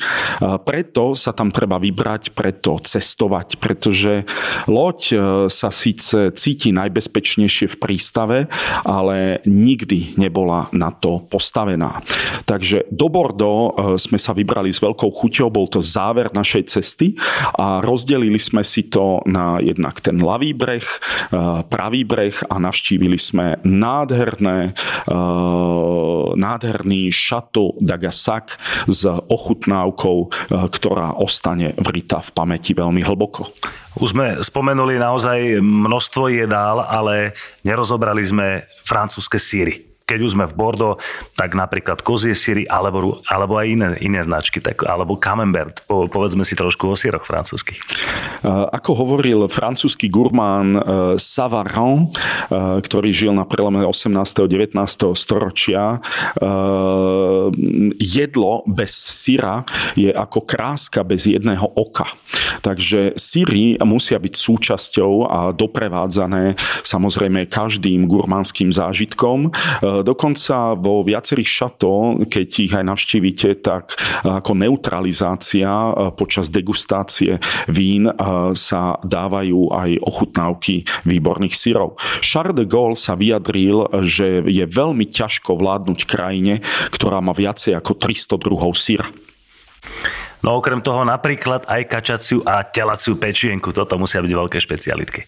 Preto 0.67 1.15
sa 1.15 1.31
tam 1.31 1.55
treba 1.55 1.79
vybrať, 1.79 2.35
preto 2.35 2.83
cestovať, 2.83 3.63
pretože 3.63 4.27
loď 4.67 4.99
e, 5.13 5.17
sa 5.47 5.71
síce 5.71 6.35
cíti 6.35 6.75
najbezpečnejšie 6.75 7.71
v 7.71 7.77
prístave, 7.79 8.39
ale 8.83 9.45
nikdy 9.47 10.19
nebola 10.19 10.67
na 10.75 10.91
to 10.91 11.23
postavená. 11.31 12.03
Takže 12.49 12.91
do 12.91 13.07
Bordeaux 13.07 13.71
e, 13.71 14.01
sme 14.01 14.19
sa 14.19 14.35
vybrali 14.35 14.75
s 14.75 14.83
veľkou 14.83 15.09
chuťou, 15.13 15.53
bol 15.53 15.71
to 15.71 15.79
záver 15.79 16.33
našej 16.35 16.65
cesty 16.67 17.15
a 17.55 17.79
rozdelili 17.85 18.41
sme 18.41 18.67
si 18.67 18.89
to 18.91 19.23
na 19.29 19.63
jednak 19.63 20.03
ten 20.03 20.19
ľavý 20.19 20.57
breh, 20.57 20.85
e, 20.85 20.99
pravý 21.71 22.03
breh 22.03 22.16
breh 22.17 22.37
a 22.49 22.57
navštívili 22.57 23.21
sme 23.21 23.61
nádherné, 23.61 24.73
uh, 24.73 26.33
nádherný 26.33 27.13
šato 27.13 27.77
Dagasak 27.77 28.57
s 28.89 29.05
ochutnávkou, 29.05 30.17
uh, 30.25 30.29
ktorá 30.73 31.21
ostane 31.21 31.77
vrita 31.77 32.25
v 32.25 32.31
pamäti 32.33 32.73
veľmi 32.73 33.05
hlboko. 33.05 33.53
Už 34.01 34.17
sme 34.17 34.41
spomenuli 34.41 34.97
naozaj 34.97 35.61
množstvo 35.61 36.33
jedál, 36.33 36.81
ale 36.81 37.37
nerozobrali 37.69 38.25
sme 38.25 38.65
francúzske 38.81 39.37
síry 39.37 39.96
keď 40.07 40.19
už 40.23 40.39
sme 40.39 40.47
v 40.47 40.55
Bordeaux, 40.55 40.97
tak 41.35 41.59
napríklad 41.59 41.99
kozie 41.99 42.39
síry 42.39 42.63
alebo, 42.71 43.19
alebo 43.27 43.59
aj 43.59 43.67
iné, 43.67 43.89
iné 43.99 44.23
značky, 44.23 44.63
tak, 44.63 44.87
alebo 44.87 45.19
camembert. 45.19 45.83
Po, 45.91 46.07
povedzme 46.07 46.47
si 46.47 46.55
trošku 46.55 46.87
o 46.87 46.95
síroch 46.95 47.27
francúzskych. 47.27 47.83
Ako 48.47 48.95
hovoril 48.95 49.51
francúzsky 49.51 50.07
gurmán 50.07 50.79
e, 50.79 50.81
Savarin, 51.19 52.07
e, 52.07 52.79
ktorý 52.79 53.11
žil 53.11 53.35
na 53.35 53.43
prelome 53.43 53.83
18. 53.83 54.15
a 54.15 54.47
19. 54.47 54.79
storočia, 55.19 55.99
jedlo 57.99 58.63
bez 58.71 58.93
syra 58.95 59.67
je 59.99 60.13
ako 60.15 60.47
kráska 60.47 61.03
bez 61.03 61.27
jedného 61.27 61.67
oka. 61.75 62.07
Takže 62.63 63.19
syry 63.19 63.75
musia 63.83 64.23
byť 64.23 64.35
súčasťou 64.39 65.13
a 65.27 65.39
doprevádzané 65.51 66.55
samozrejme 66.87 67.51
každým 67.51 68.07
gurmánskym 68.07 68.71
zážitkom 68.71 69.51
Dokonca 70.03 70.75
vo 70.75 71.07
viacerých 71.07 71.47
šato, 71.47 72.21
keď 72.27 72.49
ich 72.59 72.73
aj 72.75 72.85
navštívite, 72.85 73.49
tak 73.63 73.95
ako 74.27 74.53
neutralizácia 74.59 75.69
počas 76.19 76.51
degustácie 76.51 77.39
vín 77.71 78.11
sa 78.57 78.99
dávajú 79.01 79.71
aj 79.71 79.91
ochutnávky 80.03 80.89
výborných 81.07 81.55
syrov. 81.55 81.97
Charles 82.25 82.59
de 82.59 82.65
Gaulle 82.67 82.99
sa 82.99 83.15
vyjadril, 83.15 83.87
že 84.03 84.43
je 84.45 84.65
veľmi 84.67 85.07
ťažko 85.07 85.55
vládnuť 85.55 85.99
krajine, 86.09 86.61
ktorá 86.91 87.23
má 87.23 87.31
viacej 87.31 87.79
ako 87.79 87.95
300 87.95 88.43
druhov 88.43 88.75
syra. 88.75 89.07
No 90.47 90.63
okrem 90.63 90.79
toho 90.79 91.03
napríklad 91.03 91.67
aj 91.67 91.91
kačaciu 91.91 92.39
a 92.47 92.63
telaciu 92.63 93.19
pečienku. 93.19 93.75
Toto 93.75 93.99
musia 93.99 94.23
byť 94.23 94.31
veľké 94.31 94.59
špecialitky. 94.63 95.27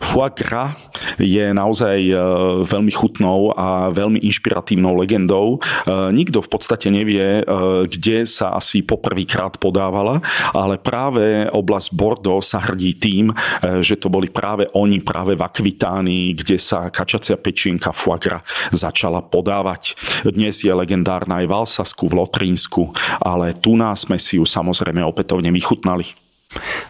Foie 0.00 0.32
gras 0.32 0.72
je 1.20 1.52
naozaj 1.52 1.98
e, 2.00 2.16
veľmi 2.64 2.88
chutnou 2.88 3.52
a 3.52 3.92
veľmi 3.92 4.24
inšpiratívnou 4.24 4.96
legendou. 4.96 5.60
E, 5.60 6.08
nikto 6.16 6.40
v 6.40 6.48
podstate 6.48 6.88
nevie, 6.88 7.44
e, 7.44 7.84
kde 7.84 8.24
sa 8.24 8.56
asi 8.56 8.80
poprvýkrát 8.80 9.60
podávala, 9.60 10.24
ale 10.56 10.80
práve 10.80 11.44
oblasť 11.52 11.92
Bordeaux 11.92 12.40
sa 12.40 12.64
hrdí 12.64 12.96
tým, 12.96 13.36
že 13.84 14.00
to 14.00 14.08
boli 14.08 14.32
práve 14.32 14.64
oni, 14.72 15.04
práve 15.04 15.36
v 15.36 15.44
Akvitánii, 15.44 16.32
kde 16.40 16.56
sa 16.56 16.88
kačacia 16.88 17.36
pečienka 17.36 17.92
foie 17.92 18.16
gras 18.16 18.40
začala 18.72 19.20
podávať. 19.20 19.92
Dnes 20.24 20.64
je 20.64 20.72
legendárna 20.72 21.44
aj 21.44 21.46
v 21.50 21.52
Alsasku, 21.52 22.08
v 22.08 22.24
Lotrínsku, 22.24 22.96
ale 23.20 23.52
tu 23.52 23.76
nás 23.76 24.08
sme 24.08 24.16
si 24.16 24.40
ju 24.40 24.46
samozrejme 24.54 25.02
opätovne 25.02 25.50
vychutnali. 25.50 26.06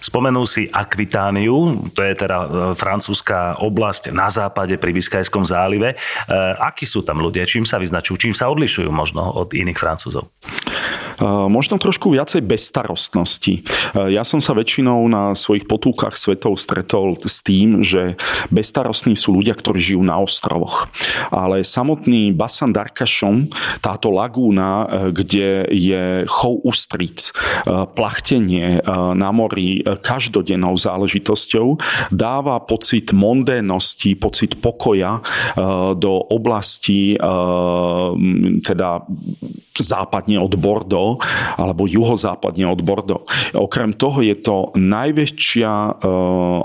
Spomenul 0.00 0.44
si 0.44 0.68
Akvitániu, 0.68 1.88
to 1.96 2.04
je 2.04 2.12
teda 2.12 2.38
e, 2.44 2.46
francúzska 2.76 3.56
oblasť 3.64 4.12
na 4.12 4.28
západe 4.28 4.76
pri 4.76 4.92
Biskajskom 4.92 5.48
zálive. 5.48 5.96
E, 5.96 5.96
akí 6.60 6.84
sú 6.84 7.00
tam 7.00 7.24
ľudia? 7.24 7.48
Čím 7.48 7.64
sa 7.64 7.80
vyznačujú? 7.80 8.28
Čím 8.28 8.34
sa 8.36 8.52
odlišujú 8.52 8.92
možno 8.92 9.24
od 9.24 9.56
iných 9.56 9.80
Francúzov? 9.80 10.28
Možno 11.22 11.78
trošku 11.78 12.10
viacej 12.14 12.42
bezstarostnosti. 12.46 13.62
Ja 13.94 14.22
som 14.26 14.42
sa 14.42 14.56
väčšinou 14.56 15.06
na 15.06 15.36
svojich 15.36 15.68
potúkach 15.68 16.18
svetov 16.18 16.58
stretol 16.58 17.14
s 17.20 17.42
tým, 17.44 17.82
že 17.82 18.16
bezstarostní 18.50 19.14
sú 19.14 19.34
ľudia, 19.36 19.54
ktorí 19.54 19.78
žijú 19.78 20.02
na 20.02 20.18
ostrovoch. 20.18 20.88
Ale 21.30 21.62
samotný 21.62 22.34
Bassan 22.34 22.74
d'Arcachon, 22.74 23.46
táto 23.78 24.10
lagúna, 24.10 24.86
kde 25.12 25.68
je 25.70 26.24
chov 26.26 26.62
ústric, 26.66 27.30
plachtenie 27.68 28.82
na 29.14 29.30
mori 29.30 29.82
každodennou 29.84 30.74
záležitosťou, 30.78 31.78
dáva 32.10 32.58
pocit 32.62 33.12
mondénosti, 33.14 34.14
pocit 34.18 34.58
pokoja 34.58 35.20
do 35.94 36.12
oblasti 36.30 37.18
teda 38.64 39.02
západne 39.78 40.38
od 40.38 40.54
Bordeaux 40.54 41.18
alebo 41.58 41.90
juhozápadne 41.90 42.66
od 42.70 42.80
Bordeaux. 42.82 43.26
Okrem 43.54 43.94
toho 43.94 44.22
je 44.22 44.36
to 44.38 44.70
najväčšia 44.78 45.72
e, 45.72 45.92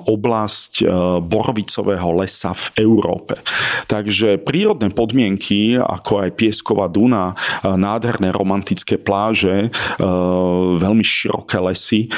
oblasť 0.06 0.74
e, 0.82 0.86
borovicového 1.26 2.10
lesa 2.22 2.54
v 2.54 2.86
Európe. 2.86 3.42
Takže 3.90 4.38
prírodné 4.42 4.94
podmienky, 4.94 5.78
ako 5.78 6.28
aj 6.28 6.38
Piesková 6.38 6.86
Duna, 6.86 7.34
e, 7.34 7.74
nádherné 7.74 8.30
romantické 8.30 9.02
pláže, 9.02 9.72
veľmi 10.00 11.04
široké 11.04 11.60
lesy 11.62 12.12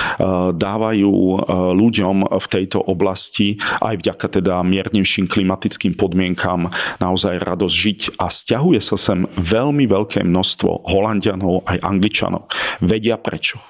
dávajú 0.56 1.14
ľuďom 1.76 2.18
v 2.38 2.46
tejto 2.48 2.82
oblasti 2.82 3.58
aj 3.82 4.02
vďaka 4.02 4.28
teda 4.42 4.62
miernejším 4.66 5.30
klimatickým 5.30 5.98
podmienkam 5.98 6.70
naozaj 7.02 7.42
radosť 7.42 7.76
žiť 7.76 8.00
a 8.22 8.30
stiahuje 8.30 8.80
sa 8.82 8.98
sem 8.98 9.26
veľmi 9.38 9.86
veľké 9.90 10.26
množstvo 10.26 10.81
Holandianov, 10.86 11.66
aj 11.70 11.78
Angličanov. 11.82 12.50
Vedia 12.82 13.18
prečo. 13.18 13.62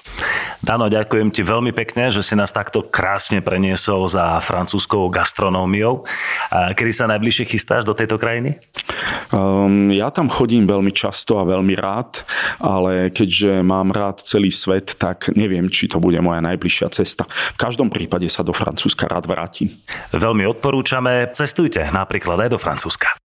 Dano, 0.62 0.86
ďakujem 0.86 1.34
ti 1.34 1.42
veľmi 1.42 1.74
pekne, 1.74 2.14
že 2.14 2.22
si 2.22 2.38
nás 2.38 2.54
takto 2.54 2.86
krásne 2.86 3.42
preniesol 3.42 4.06
za 4.06 4.38
francúzskou 4.38 5.10
gastronómiou. 5.10 6.06
Kedy 6.52 6.92
sa 6.94 7.10
najbližšie 7.10 7.50
chystáš 7.50 7.82
do 7.82 7.98
tejto 7.98 8.14
krajiny? 8.14 8.62
Um, 9.34 9.90
ja 9.90 10.14
tam 10.14 10.30
chodím 10.30 10.68
veľmi 10.70 10.94
často 10.94 11.42
a 11.42 11.48
veľmi 11.48 11.74
rád, 11.74 12.22
ale 12.62 13.10
keďže 13.10 13.64
mám 13.66 13.90
rád 13.90 14.22
celý 14.22 14.54
svet, 14.54 14.94
tak 15.02 15.34
neviem, 15.34 15.66
či 15.66 15.90
to 15.90 15.98
bude 15.98 16.20
moja 16.22 16.38
najbližšia 16.38 16.94
cesta. 16.94 17.26
V 17.26 17.58
každom 17.58 17.90
prípade 17.90 18.30
sa 18.30 18.46
do 18.46 18.54
Francúzska 18.54 19.10
rád 19.10 19.26
vrátim. 19.26 19.66
Veľmi 20.14 20.46
odporúčame, 20.46 21.26
cestujte 21.34 21.82
napríklad 21.90 22.38
aj 22.46 22.50
do 22.54 22.58
Francúzska. 22.62 23.21